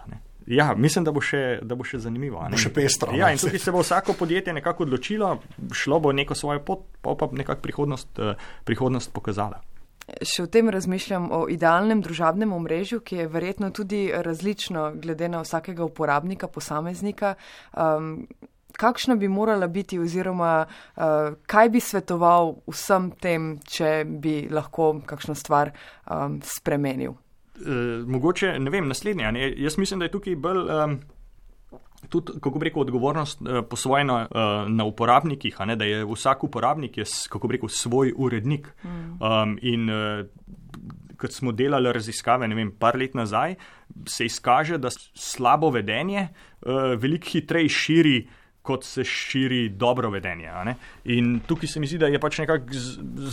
Ja, 0.52 0.74
mislim, 0.76 1.06
da 1.06 1.12
bo 1.15 1.22
še, 1.24 1.62
da 1.63 1.78
bo 1.78 1.86
še 1.88 2.02
zanimivo. 2.02 2.41
Bo 2.52 2.60
še 2.60 2.74
pestro. 2.74 3.13
Ja, 3.15 3.30
in 3.32 3.39
tukaj 3.39 3.62
se 3.62 3.72
bo 3.72 3.84
vsako 3.86 4.17
podjetje 4.20 4.54
nekako 4.58 4.84
odločilo, 4.84 5.36
šlo 5.72 6.00
bo 6.02 6.12
neko 6.12 6.36
svojo 6.36 6.63
pot, 6.65 6.88
pa 7.02 7.13
pa 7.15 7.30
nekako 7.32 7.62
prihodnost, 7.62 8.20
prihodnost 8.67 9.13
pokazala. 9.13 9.62
Še 10.22 10.46
v 10.46 10.52
tem 10.54 10.70
razmišljam 10.70 11.30
o 11.34 11.42
idealnem 11.50 12.02
družabnem 12.06 12.54
omrežju, 12.54 13.02
ki 13.02 13.24
je 13.24 13.28
verjetno 13.32 13.72
tudi 13.74 14.06
različno 14.14 14.92
glede 15.02 15.30
na 15.30 15.42
vsakega 15.42 15.84
uporabnika, 15.84 16.48
posameznika. 16.48 17.36
Um, 17.74 18.28
kakšna 18.78 19.16
bi 19.16 19.28
morala 19.28 19.68
biti, 19.68 20.00
oziroma 20.00 20.66
uh, 20.66 21.34
kaj 21.48 21.70
bi 21.70 21.82
svetoval 21.82 22.56
vsem 22.70 23.12
tem, 23.22 23.56
če 23.66 24.04
bi 24.06 24.36
lahko 24.52 24.94
kakšno 25.06 25.36
stvar 25.36 25.74
um, 26.06 26.40
spremenil? 26.46 27.18
Uh, 27.62 28.06
mogoče, 28.08 28.56
ne 28.60 28.74
vem, 28.74 28.88
naslednje. 28.88 29.32
Ne? 29.32 29.50
Jaz 29.58 29.78
mislim, 29.78 30.00
da 30.00 30.10
je 30.10 30.16
tukaj 30.18 30.38
bolj. 30.38 30.70
Um, 30.70 31.02
Tudi, 32.10 32.40
kako 32.42 32.60
bi 32.60 32.66
rekel, 32.70 32.82
odgovornost 32.82 33.42
eh, 33.42 33.62
posvojena 33.70 34.22
eh, 34.24 34.70
na 34.70 34.86
uporabnikih, 34.86 35.60
ne, 35.66 35.76
da 35.76 35.86
je 35.86 36.06
vsak 36.06 36.44
uporabnik, 36.44 36.98
je, 36.98 37.06
kako 37.30 37.48
bi 37.48 37.60
rekel, 37.60 37.70
svoj 37.70 38.14
urednik. 38.18 38.68
Mm. 38.84 39.18
Um, 39.22 39.58
in 39.62 39.90
eh, 39.90 40.26
kot 41.22 41.32
smo 41.32 41.52
delali 41.52 41.94
raziskave, 41.94 42.48
ne 42.48 42.58
vem, 42.58 42.72
par 42.80 42.98
let 42.98 43.14
nazaj, 43.14 43.56
se 44.10 44.26
izkaže, 44.26 44.78
da 44.82 44.90
slabo 45.14 45.70
vedenje 45.70 46.28
eh, 46.28 46.96
veliko 46.98 47.30
hitreje 47.32 47.70
širi 47.70 48.18
eh, 48.18 48.40
kot 48.62 48.84
se 48.84 49.04
širi 49.04 49.69
dobro 49.69 50.10
vedenje. 50.10 50.52
In 51.06 51.39
tukaj 51.47 51.67
se 51.67 51.80
mi 51.80 51.88
zdi, 51.88 51.97
da 51.97 52.08
je 52.08 52.19
pač 52.19 52.38
nekako 52.43 52.74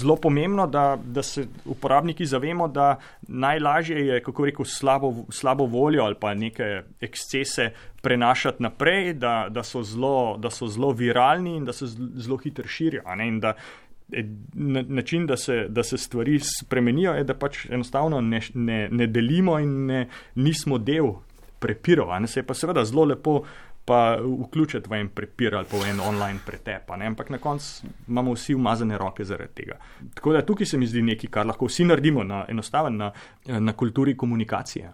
zelo 0.01 0.17
pomembno, 0.17 0.67
da, 0.67 0.97
da 1.05 1.23
se 1.23 1.47
uporabniki 1.65 2.27
zavemo, 2.27 2.69
da 2.69 2.97
najlažje 3.29 4.07
je, 4.07 4.23
kako 4.23 4.45
rekel, 4.45 4.65
slabo, 4.65 5.13
slabo 5.31 5.67
voljo 5.67 6.05
ali 6.05 6.17
pa 6.21 6.35
neke 6.35 6.83
ekscese 7.01 7.71
prenašati 8.03 8.63
naprej, 8.63 9.13
da, 9.15 9.49
da, 9.51 9.63
so, 9.63 9.83
zelo, 9.83 10.37
da 10.39 10.51
so 10.51 10.69
zelo 10.69 10.93
viralni 10.93 11.57
in 11.57 11.65
da 11.65 11.73
se 11.73 11.87
zelo 12.17 12.37
hitro 12.37 12.67
širijo. 12.67 13.03
In 13.27 13.41
da 13.41 13.55
način, 14.89 15.27
da 15.27 15.37
se, 15.37 15.67
da 15.69 15.83
se 15.83 15.99
stvari 15.99 16.41
spremenijo, 16.41 17.13
je, 17.13 17.25
da 17.25 17.35
pač 17.35 17.67
enostavno 17.71 18.21
ne, 18.21 18.41
ne, 18.55 18.89
ne 18.89 19.07
delimo 19.07 19.59
in 19.59 19.87
ne, 19.87 20.07
nismo 20.35 20.79
del 20.79 21.13
prepirov. 21.59 22.27
Se 22.27 22.41
je 22.41 22.47
pa 22.47 22.55
seveda 22.55 22.85
zelo 22.85 23.05
lepo 23.05 23.43
pa 23.89 24.19
vključiti 24.21 24.91
v 24.91 25.01
en 25.01 25.09
prepir 25.09 25.57
ali 25.57 25.67
pa 25.71 25.81
v 25.81 25.89
en 25.91 26.01
online 26.05 26.41
pretep. 26.47 26.91
Ampak 26.91 27.31
na 27.31 27.39
koncu 27.39 27.89
imamo 28.09 28.35
vsi 28.37 28.55
umazane 28.55 28.99
roke 28.99 29.25
zaradi 29.25 29.55
tega. 29.63 29.79
Tako 30.15 30.33
da 30.33 30.45
tukaj 30.47 30.67
se 30.67 30.79
mi 30.79 30.87
zdi 30.87 31.03
nekaj, 31.03 31.31
kar 31.31 31.47
lahko 31.49 31.67
vsi 31.67 31.89
naredimo 31.89 32.25
na 32.25 32.45
enostaven, 32.49 32.97
na, 32.97 33.13
na 33.47 33.73
kulturi 33.73 34.17
komunikacije, 34.17 34.93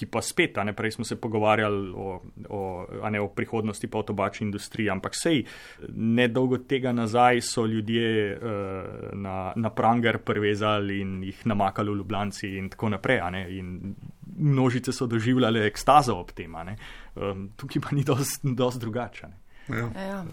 ki 0.00 0.08
pa 0.08 0.22
spet, 0.24 0.56
a 0.58 0.64
ne 0.64 0.72
prej 0.76 0.96
smo 0.96 1.04
se 1.04 1.18
pogovarjali 1.20 1.92
o, 1.92 2.14
o, 2.48 2.60
ne, 3.10 3.20
o 3.20 3.28
prihodnosti 3.36 3.90
pa 3.90 4.00
o 4.00 4.06
tobačni 4.08 4.46
industriji, 4.48 4.88
ampak 4.92 5.16
sej 5.18 5.42
nedolgo 5.92 6.62
tega 6.70 6.94
nazaj 6.96 7.42
so 7.44 7.66
ljudje 7.68 8.06
uh, 8.32 9.10
na, 9.12 9.52
na 9.56 9.72
pranger 9.76 10.22
prevezali 10.24 11.00
in 11.04 11.18
jih 11.28 11.44
namakali 11.52 11.92
v 11.92 12.00
Ljubljanci 12.00 12.54
in 12.56 12.70
tako 12.72 12.94
naprej. 12.96 13.20
In 13.58 13.94
množice 14.38 14.92
so 14.92 15.06
doživljale 15.06 15.66
ekstazo 15.68 16.16
ob 16.16 16.32
tem. 16.32 16.54
Um, 16.56 17.50
tukaj 17.56 17.82
pa 17.84 17.94
ni 17.96 18.04
dosti 18.04 18.80
drugače. 18.80 19.28
Ja. 19.68 19.90
Ja. 19.94 20.24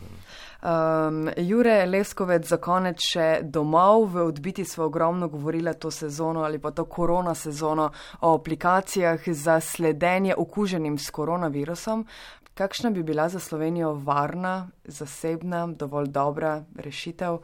Um, 0.57 1.29
Jure 1.37 1.85
Leskovec, 1.85 2.47
za 2.49 2.57
konec 2.57 3.03
še 3.13 3.25
domov, 3.43 4.07
v 4.09 4.23
odbiti 4.25 4.65
smo 4.65 4.87
ogromno 4.89 5.27
govorili 5.29 5.69
to 5.77 5.91
sezono 5.91 6.41
ali 6.41 6.57
pa 6.59 6.71
to 6.71 6.85
korona 6.85 7.35
sezono 7.35 7.91
o 8.21 8.33
aplikacijah 8.33 9.21
za 9.27 9.59
sledenje 9.59 10.33
okuženim 10.37 10.97
s 10.97 11.09
koronavirusom. 11.09 12.05
Kakšna 12.57 12.89
bi 12.89 13.03
bila 13.03 13.29
za 13.29 13.39
Slovenijo 13.39 13.93
varna, 13.93 14.69
zasebna, 14.83 15.67
dovolj 15.67 16.07
dobra 16.09 16.63
rešitev? 16.75 17.37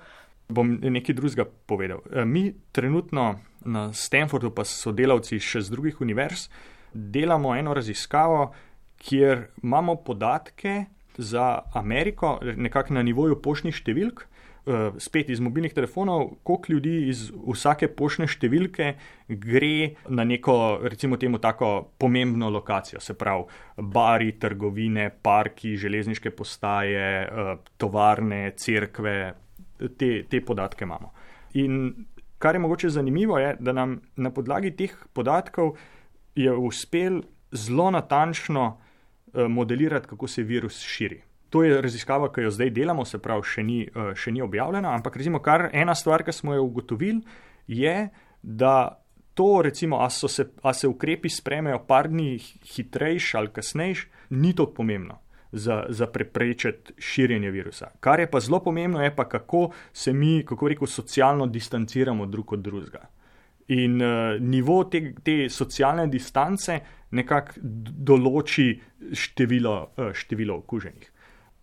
Bom 0.50 0.80
nekaj 0.82 1.16
drugega 1.16 1.46
povedal. 1.46 2.02
E, 2.10 2.26
mi 2.26 2.54
trenutno 2.72 3.36
na 3.62 3.94
Stanfordu, 3.94 4.50
pa 4.50 4.66
so 4.66 4.92
delavci 4.92 5.38
še 5.40 5.62
z 5.62 5.70
drugih 5.70 6.02
univerz, 6.02 6.48
delamo 6.94 7.54
eno 7.56 7.74
raziskavo, 7.78 8.52
kjer 8.98 9.48
imamo 9.64 9.96
podatke, 10.02 10.86
za 11.18 11.60
Ameriko, 11.74 12.40
nekako 12.56 12.94
na 12.94 13.04
nivoju 13.04 13.42
poštnih 13.42 13.76
številk, 13.76 14.24
eh, 14.24 14.92
spet 14.98 15.30
iz 15.30 15.40
mobilnih 15.40 15.74
telefonov, 15.74 16.38
koliko 16.44 16.74
ljudi 16.74 17.08
iz 17.10 17.30
vsake 17.32 17.88
poštne 17.88 18.28
številke 18.28 18.94
gre 19.28 19.96
na 20.10 20.24
neko, 20.24 20.80
recimo, 20.84 21.18
temu 21.18 21.38
tako 21.38 21.90
pomembno 21.98 22.50
lokacijo, 22.50 23.00
se 23.00 23.14
pravi, 23.14 23.46
bari, 23.78 24.32
trgovine, 24.40 25.10
parki, 25.22 25.76
železniške 25.78 26.32
postaje, 26.32 27.28
eh, 27.28 27.56
tovarne, 27.78 28.54
cerkve, 28.58 29.34
te, 29.98 30.24
te 30.30 30.42
podatke 30.42 30.84
imamo. 30.86 31.12
In 31.54 32.06
kar 32.40 32.56
je 32.56 32.60
mogoče 32.60 32.90
zanimivo, 32.90 33.38
je, 33.40 33.56
da 33.60 33.72
nam 33.72 34.02
na 34.16 34.32
podlagi 34.32 34.72
teh 34.76 34.96
podatkov 35.14 35.78
je 36.36 36.52
uspel 36.52 37.22
zelo 37.52 37.92
natančno 37.92 38.83
modelirati, 39.34 40.08
kako 40.08 40.28
se 40.28 40.44
virus 40.44 40.80
širi. 40.80 41.22
To 41.54 41.62
je 41.64 41.82
raziskava, 41.82 42.32
ki 42.34 42.48
jo 42.48 42.52
zdaj 42.52 42.72
delamo, 42.74 43.06
se 43.06 43.20
pravi, 43.22 43.46
še 43.46 43.64
ni, 43.64 43.84
eh, 43.86 44.14
še 44.18 44.32
ni 44.34 44.42
objavljena, 44.42 44.96
ampak 44.98 45.20
recimo, 45.22 45.38
kar 45.40 45.68
ena 45.70 45.94
stvar, 45.96 46.24
ki 46.26 46.34
smo 46.34 46.56
jo 46.56 46.64
ugotovili, 46.66 47.22
je, 47.68 48.10
da 48.42 48.74
to, 49.38 49.62
recimo, 49.62 50.00
a, 50.02 50.10
se, 50.10 50.48
a 50.64 50.74
se 50.74 50.90
ukrepi 50.90 51.30
spremejo 51.30 51.84
par 51.88 52.10
dni 52.10 52.40
hitrejš 52.74 53.36
ali 53.38 53.54
kasnejš, 53.54 54.08
ni 54.30 54.56
tako 54.56 54.82
pomembno. 54.82 55.20
Za, 55.54 55.84
za 55.94 56.08
preprečiti 56.10 56.96
širjenje 56.98 57.52
virusa. 57.54 57.92
Kar 58.02 58.20
je 58.20 58.26
pa 58.26 58.40
zelo 58.42 58.58
pomembno, 58.66 59.04
je 59.04 59.12
pa, 59.16 59.28
kako 59.30 59.68
se 59.94 60.10
mi, 60.14 60.42
kako 60.42 60.72
rekel, 60.72 60.90
socialno 60.90 61.46
distanciramo 61.46 62.26
drug 62.26 62.54
od 62.54 62.64
drugega. 62.66 63.04
In 63.68 64.02
uh, 64.02 64.42
nivo 64.42 64.80
te, 64.90 65.14
te 65.24 65.36
socialne 65.54 66.08
distance 66.10 66.80
nekako 67.14 67.62
določi 68.12 68.70
število, 69.14 69.76
uh, 69.98 70.14
število 70.18 70.60
okuženih. 70.64 71.10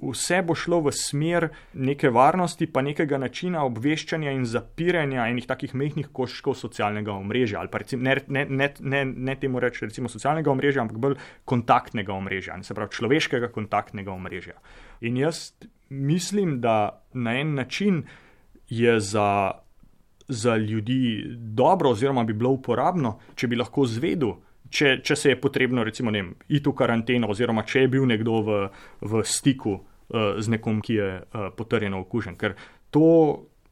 Vse 0.01 0.39
bo 0.49 0.55
šlo 0.57 0.79
v 0.87 0.93
smer 0.97 1.51
neke 1.77 2.09
varnosti, 2.09 2.65
pa 2.73 2.81
nekega 2.81 3.19
načina 3.21 3.67
obveščanja 3.69 4.33
in 4.33 4.47
zapiranja 4.49 5.27
enih 5.29 5.45
takih 5.49 5.75
mehkih 5.77 6.09
koščkov 6.17 6.57
socialnega 6.57 7.13
omrežja, 7.13 7.61
ali 7.61 7.69
pa 7.69 7.83
recimo, 7.83 8.07
ne, 8.09 8.17
ne, 8.29 8.47
ne, 8.49 8.71
ne, 8.81 9.03
ne 9.05 9.37
temu 9.37 9.61
reči 9.61 9.85
recimo 9.85 10.09
socialnega 10.09 10.53
omrežja, 10.53 10.87
ampak 10.87 11.03
bolj 11.05 11.19
kontaktnega 11.45 12.17
omrežja, 12.17 12.57
se 12.65 12.77
pravi 12.77 12.97
človeškega 12.97 13.53
kontaktnega 13.53 14.15
omrežja. 14.15 14.57
In 15.05 15.21
jaz 15.21 15.51
mislim, 15.91 16.61
da 16.65 17.03
na 17.13 17.37
en 17.37 17.55
način 17.61 18.05
je 18.69 19.01
za 19.01 19.61
za 20.31 20.57
ljudi 20.57 21.25
dobro, 21.37 21.91
oziroma 21.91 22.23
bi 22.25 22.33
bilo 22.33 22.53
uporabno, 22.55 23.17
če 23.35 23.49
bi 23.51 23.57
lahko 23.59 23.83
zvedel, 23.83 24.37
če, 24.71 24.99
če 25.03 25.17
se 25.17 25.35
je 25.35 25.41
potrebno, 25.41 25.85
recimo, 25.85 26.13
vem, 26.15 26.33
iti 26.49 26.69
v 26.69 26.75
karanteno, 26.77 27.31
oziroma 27.31 27.65
če 27.67 27.85
je 27.85 27.93
bil 27.93 28.07
nekdo 28.09 28.41
v, 28.47 28.59
v 29.03 29.23
stiku 29.27 29.77
uh, 29.77 30.39
z 30.39 30.57
nekom, 30.57 30.81
ki 30.85 30.99
je 30.99 31.09
uh, 31.21 31.49
potrjeno 31.57 32.03
okužen. 32.05 32.39
Ker 32.41 32.57
to 32.91 33.07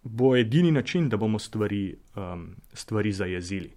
bo 0.03 0.35
edini 0.37 0.73
način, 0.73 1.09
da 1.09 1.17
bomo 1.17 1.39
stvari, 1.39 1.93
um, 2.17 2.51
stvari 2.73 3.13
zajezili. 3.13 3.71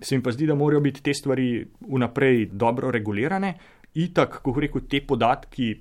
Se 0.00 0.16
mi 0.16 0.22
pa 0.22 0.32
zdi, 0.32 0.46
da 0.46 0.54
morajo 0.54 0.80
biti 0.80 1.02
te 1.02 1.14
stvari 1.14 1.66
vnaprej 1.80 2.48
dobro 2.52 2.90
regulirane, 2.94 3.54
itak, 3.98 4.38
kako 4.38 4.60
rekel, 4.60 4.86
te 4.90 5.02
podatki 5.06 5.74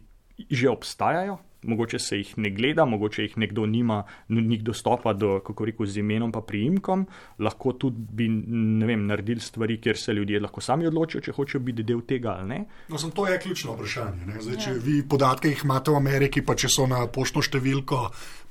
že 0.50 0.70
obstajajo, 0.70 1.38
mogoče 1.68 2.00
se 2.00 2.18
jih 2.18 2.34
ne 2.38 2.52
gleda, 2.56 2.86
mogoče 2.86 3.26
jih 3.26 3.38
nekdo 3.38 3.66
nima, 3.66 4.04
nik 4.30 4.64
dostopa 4.66 5.14
do, 5.14 5.38
kako 5.46 5.68
rekel, 5.70 5.86
z 5.86 6.02
imenom 6.02 6.32
pa 6.32 6.42
priimkom, 6.42 7.06
lahko 7.40 7.74
tudi 7.80 8.06
bi, 8.20 8.28
ne 8.30 8.88
vem, 8.88 9.06
naredili 9.08 9.44
stvari, 9.44 9.80
kjer 9.82 9.98
se 9.98 10.14
ljudje 10.14 10.42
lahko 10.44 10.62
sami 10.62 10.88
odločijo, 10.88 11.22
če 11.22 11.36
hočejo 11.36 11.64
biti 11.64 11.86
del 11.88 12.04
tega 12.08 12.38
ali 12.38 12.50
ne. 12.50 12.60
No, 12.90 12.98
sem, 13.02 13.12
to 13.12 13.28
je 13.28 13.40
ključno 13.44 13.76
vprašanje. 13.76 14.40
Zdaj, 14.42 14.58
če 14.64 14.72
ja. 14.72 14.82
vi 14.84 15.02
podatke 15.10 15.52
jih 15.52 15.64
imate 15.68 15.92
v 15.92 16.02
Ameriki, 16.02 16.44
pa 16.46 16.56
če 16.58 16.72
so 16.72 16.88
na 16.90 17.04
pošto 17.12 17.44
številko, 17.44 18.02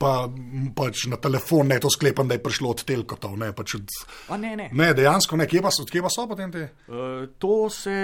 pa 0.01 0.13
pač 0.77 1.07
na 1.11 1.21
telefon, 1.21 1.71
ne 1.73 1.81
to 1.81 1.91
sklepam, 1.93 2.29
da 2.29 2.37
je 2.37 2.45
prišlo 2.45 2.73
od 2.75 2.85
telkotov. 2.87 3.37
Ne, 3.41 3.53
pač 3.57 3.77
od... 3.79 3.97
ne, 4.37 4.53
ne. 4.59 4.69
ne, 4.73 4.91
dejansko 4.97 5.39
ne, 5.41 5.49
kje 5.49 5.63
pa 5.65 5.73
so, 5.73 5.87
kje 5.89 6.05
pa 6.05 6.13
so 6.13 6.27
potem 6.29 6.53
te? 6.53 6.69
Uh, 6.89 7.27
to, 7.41 7.69
se, 7.73 7.97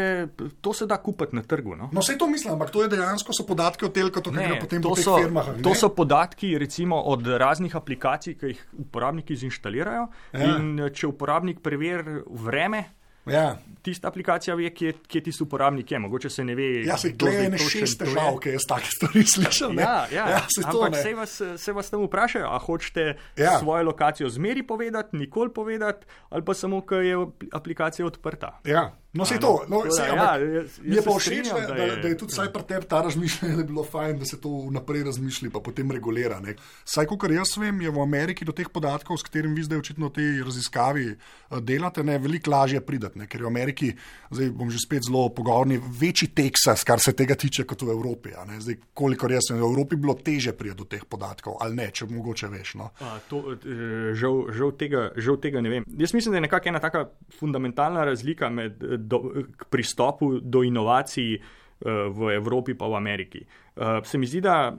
to 0.65 0.75
se 0.77 0.89
da 0.89 0.99
kupiti 1.03 1.37
na 1.37 1.45
trgu. 1.47 1.77
No, 1.77 1.91
no 1.93 2.05
se 2.05 2.17
to 2.19 2.29
mislim, 2.31 2.55
ampak 2.55 2.73
to 2.73 2.85
je 2.85 2.93
dejansko 2.97 3.37
so 3.37 3.47
podatki 3.49 3.89
od 3.89 3.95
telkotov, 3.97 4.37
ki 4.37 4.49
jih 4.49 4.63
potem 4.65 4.85
so, 5.03 5.19
firmah, 5.19 5.53
to 5.63 5.75
so 5.75 5.91
podatki 5.95 6.55
recimo, 6.59 7.01
od 7.13 7.27
raznih 7.27 7.77
aplikacij, 7.77 8.39
ki 8.41 8.55
jih 8.55 8.65
uporabniki 8.87 9.37
zinštalirajo. 9.37 10.09
Ja. 10.33 10.57
In 10.57 10.89
če 10.95 11.11
uporabnik 11.13 11.63
preveri 11.65 12.21
vreme, 12.27 12.85
Ja. 13.27 13.57
Tista 13.83 14.09
aplikacija 14.09 14.55
ve, 14.59 14.71
kje, 14.75 14.93
kje 15.07 15.21
ti 15.23 15.33
so 15.33 15.45
uporabniki, 15.45 15.99
mogoče 15.99 16.31
se 16.31 16.45
ne 16.45 16.55
ve. 16.59 16.69
Ja, 16.87 16.97
se 16.99 17.13
gledajo 17.19 17.53
ne 17.55 17.59
šest 17.59 18.01
težav, 18.03 18.39
ki 18.43 18.57
jaz 18.57 18.67
take 18.67 18.91
stvari 18.91 19.23
slišal. 19.35 19.77
Ja, 19.79 19.95
ja. 20.11 20.25
ja 20.31 20.41
se 20.51 20.65
Ampak 20.67 20.97
se 20.99 21.15
vas, 21.15 21.37
se 21.57 21.73
vas 21.73 21.91
tam 21.91 22.03
vprašajo, 22.07 22.49
a 22.51 22.59
hočete 22.59 23.07
ja. 23.39 23.59
svojo 23.59 23.87
lokacijo 23.93 24.31
zmeri 24.31 24.67
povedati, 24.67 25.17
nikoli 25.17 25.55
povedati, 25.55 26.07
ali 26.31 26.45
pa 26.45 26.55
samo, 26.55 26.81
ker 26.87 27.07
je 27.07 27.21
aplikacija 27.53 28.07
odprta. 28.07 28.59
Ja. 28.67 28.91
No, 29.13 29.25
se 29.25 29.39
to, 29.39 29.65
no, 29.69 29.83
se, 29.91 30.03
ja, 30.03 30.37
je 30.83 31.03
pa 31.05 31.13
všeč, 31.19 31.49
da, 31.53 31.75
da, 31.75 31.87
da 32.01 32.09
je 32.09 32.17
tudi 32.17 32.33
ja. 32.39 32.47
pri 32.53 32.63
tebi 32.65 32.87
ta 32.89 33.03
razmišljanje, 33.05 33.55
da 33.55 33.61
je 33.61 33.67
bilo 33.69 33.85
fajn, 33.85 34.19
da 34.19 34.25
se 34.25 34.39
to 34.41 34.49
vnaprej 34.71 35.03
razmišlja, 35.05 35.51
pa 35.53 35.61
potem 35.61 35.91
regulira. 35.93 36.39
Ne. 36.41 36.55
Saj, 36.85 37.11
kot 37.11 37.27
jaz 37.29 37.53
vem, 37.61 37.83
je 37.85 37.91
v 37.93 38.01
Ameriki 38.01 38.49
do 38.49 38.55
teh 38.57 38.71
podatkov, 38.73 39.21
s 39.21 39.27
katerimi 39.29 39.61
vi 39.61 39.67
zdaj 39.67 39.83
očitno 39.83 40.09
te 40.09 40.25
raziskavi 40.45 41.11
eh, 41.11 41.61
delate, 41.61 42.01
ne, 42.03 42.17
veliko 42.19 42.55
lažje 42.55 42.81
pridati, 42.81 43.21
ne, 43.21 43.27
ker 43.29 43.43
je 43.43 43.45
v 43.45 43.51
Ameriki, 43.51 43.91
zdaj 44.31 44.49
bom 44.57 44.71
že 44.73 44.81
spet 44.81 45.05
zelo 45.05 45.27
pogovorni, 45.29 45.77
večji 46.01 46.31
Teksas, 46.33 46.81
kar 46.89 47.01
se 47.01 47.13
tega 47.13 47.37
tiče, 47.37 47.67
kot 47.69 47.85
v 47.85 47.93
Evropi. 47.93 48.33
Zdaj, 48.65 48.81
kolikor 48.97 49.37
jaz 49.37 49.51
vem, 49.53 49.61
v 49.61 49.69
Evropi 49.69 50.01
bilo 50.01 50.17
teže 50.17 50.57
priti 50.57 50.79
do 50.81 50.89
teh 50.89 51.05
podatkov, 51.05 51.59
ali 51.61 51.77
ne, 51.77 51.91
če 51.93 52.09
mogoče 52.09 52.49
veš. 52.49 52.75
No. 52.81 52.89
A, 53.05 53.19
to, 53.29 53.45
eh, 53.61 54.17
žal, 54.17 54.47
žal, 54.57 54.73
tega, 54.81 55.11
žal 55.21 55.37
tega 55.37 55.61
ne 55.61 55.77
vem. 55.77 55.89
Jaz 56.01 56.17
mislim, 56.17 56.33
da 56.33 56.41
je 56.41 56.47
nekakšna 56.49 56.73
ena 56.73 56.81
taka 56.81 57.05
fundamentalna 57.37 58.09
razlika 58.09 58.49
med 58.49 58.81
do, 59.09 59.23
k 59.57 59.69
pristopu 59.71 60.39
do 60.41 60.63
inovacij 60.63 61.37
uh, 61.37 62.09
v 62.11 62.35
Evropi 62.37 62.75
pa 62.75 62.87
v 62.87 62.97
Ameriki. 62.97 63.45
Uh, 63.77 64.01
se 64.05 64.19
mi 64.19 64.27
zdi, 64.27 64.41
da 64.41 64.73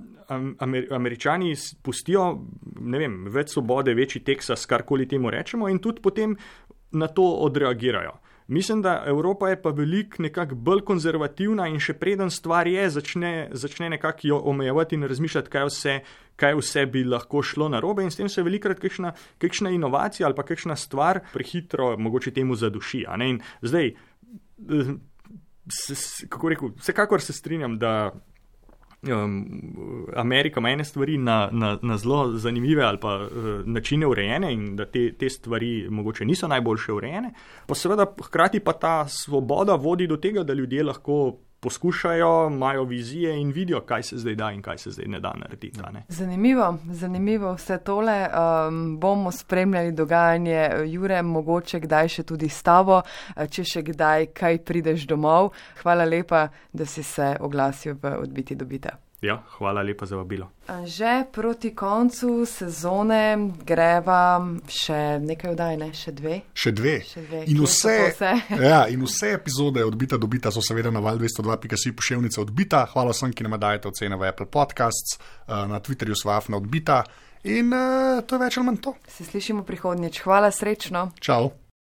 Amer 0.59 0.87
američani 0.91 1.51
pustijo 1.83 2.45
vem, 2.79 3.25
več 3.27 3.51
svobode, 3.53 3.93
večji 3.93 4.21
Teksas, 4.23 4.65
karkoli 4.65 5.07
temu 5.07 5.29
rečemo, 5.29 5.67
in 5.69 5.81
tudi 5.83 6.01
potem 6.01 6.37
na 6.91 7.09
to 7.11 7.25
odreagirajo. 7.43 8.13
Mislim, 8.47 8.81
da 8.81 9.03
Evropa 9.07 9.49
je 9.49 9.61
pa 9.61 9.69
veliko 9.69 10.23
nekako 10.23 10.55
bolj 10.55 10.81
konzervativna 10.83 11.67
in 11.71 11.79
še 11.79 11.93
preden 11.95 12.29
stvar 12.31 12.67
je, 12.67 12.89
začne, 12.91 13.31
začne 13.51 13.89
nekako 13.95 14.27
jo 14.27 14.39
omejevati 14.51 14.97
in 14.99 15.07
razmišljati, 15.07 15.49
kaj 15.49 15.65
vse, 15.69 15.93
kaj 16.35 16.57
vse 16.59 16.85
bi 16.91 17.05
lahko 17.07 17.41
šlo 17.41 17.69
na 17.71 17.79
robe 17.79 18.03
in 18.03 18.11
s 18.11 18.19
tem 18.19 18.29
se 18.29 18.43
velikrat 18.43 18.83
kakšna, 18.83 19.13
kakšna 19.39 19.71
inovacija 19.71 20.27
ali 20.27 20.35
pa 20.35 20.43
kakšna 20.43 20.75
stvar 20.75 21.21
prehitro 21.33 21.93
mogoče 21.97 22.35
temu 22.35 22.55
zaduši. 22.59 23.05
In 23.23 23.39
zdaj, 23.61 23.93
kako 26.29 26.49
rekel, 26.49 26.69
vsekakor 26.77 27.21
se 27.21 27.33
strinjam, 27.33 27.77
da 27.79 28.11
um, 29.11 29.45
Amerika 30.15 30.59
ima 30.59 30.69
ene 30.69 30.85
stvari 30.85 31.17
na, 31.17 31.49
na, 31.51 31.79
na 31.81 31.97
zelo 31.97 32.31
zanimive 32.37 32.83
ali 32.83 32.97
pa 32.99 33.15
uh, 33.15 33.29
načine 33.65 34.07
urejene 34.07 34.53
in 34.53 34.75
da 34.75 34.85
te, 34.85 35.13
te 35.13 35.29
stvari 35.29 35.87
mogoče 35.89 36.25
niso 36.25 36.47
najboljše 36.47 36.93
urejene, 36.93 37.33
pa 37.67 37.75
seveda 37.75 38.05
hkrati 38.23 38.59
pa 38.59 38.73
ta 38.73 39.07
svoboda 39.07 39.75
vodi 39.75 40.07
do 40.07 40.17
tega, 40.17 40.43
da 40.43 40.53
ljudje 40.53 40.83
lahko 40.83 41.37
poskušajo, 41.63 42.47
imajo 42.51 42.83
vizije 42.83 43.35
in 43.39 43.51
vidijo, 43.51 43.81
kaj 43.81 44.03
se 44.03 44.17
zdaj 44.17 44.35
da 44.35 44.51
in 44.51 44.61
kaj 44.61 44.77
se 44.77 44.91
zdaj 44.91 45.05
ne 45.07 45.19
da 45.19 45.33
narediti. 45.35 45.79
Ne? 45.93 46.03
Zanimivo, 46.07 46.77
zanimivo 46.91 47.53
vse 47.53 47.77
tole. 47.77 48.27
Um, 48.27 48.99
bomo 48.99 49.31
spremljali 49.31 49.91
dogajanje, 49.91 50.69
Jure, 50.85 51.21
mogoče 51.21 51.79
kdaj 51.79 52.07
še 52.07 52.23
tudi 52.23 52.49
s 52.49 52.63
tabo, 52.63 53.01
če 53.49 53.63
še 53.63 53.83
kdaj 53.93 54.31
kaj 54.35 54.61
prideš 54.67 55.07
domov. 55.07 55.53
Hvala 55.81 56.05
lepa, 56.05 56.47
da 56.73 56.85
si 56.85 57.03
se 57.03 57.35
oglasil 57.39 57.97
v 58.01 58.17
odbiti 58.19 58.55
dobite. 58.55 59.12
Ja, 59.23 59.37
hvala 59.57 59.81
lepa 59.81 60.05
za 60.05 60.17
vabilo. 60.19 60.49
Že 60.67 61.31
proti 61.31 61.71
koncu 61.75 62.43
sezone 62.45 63.51
greva 63.63 64.43
še 64.67 65.19
nekaj 65.23 65.53
vdaj, 65.55 65.77
ne? 65.79 65.87
še 65.95 66.11
dve. 66.11 66.41
Še 66.51 66.73
dve. 66.75 66.97
Še 67.07 67.23
dve. 67.29 67.45
In 67.47 67.63
vse, 67.63 67.95
vse? 68.11 68.33
ja, 68.73 68.83
in 68.91 69.07
vse 69.07 69.31
epizode 69.37 69.85
odbita 69.87 70.19
dobita 70.19 70.51
so 70.51 70.59
seveda 70.59 70.91
na 70.91 70.99
val 70.99 71.23
202.si 71.23 71.95
poševnica 71.95 72.43
odbita. 72.43 72.83
Hvala 72.91 73.15
vsem, 73.15 73.31
ki 73.31 73.47
nam 73.47 73.55
dajete 73.63 73.93
ocene 73.93 74.19
v 74.19 74.27
Apple 74.27 74.51
Podcasts, 74.51 75.15
eh, 75.15 75.55
na 75.71 75.79
Twitterju 75.79 76.19
svafna 76.19 76.59
odbita. 76.59 77.05
In 77.47 77.71
uh, 77.75 78.19
to 78.27 78.35
je 78.35 78.43
več 78.43 78.59
ali 78.59 78.67
manj 78.67 78.83
to. 78.83 78.95
Se 79.07 79.23
slišimo 79.23 79.63
prihodnjič. 79.67 80.23
Hvala, 80.27 80.51
srečno. 80.51 81.11
Čau. 81.23 81.62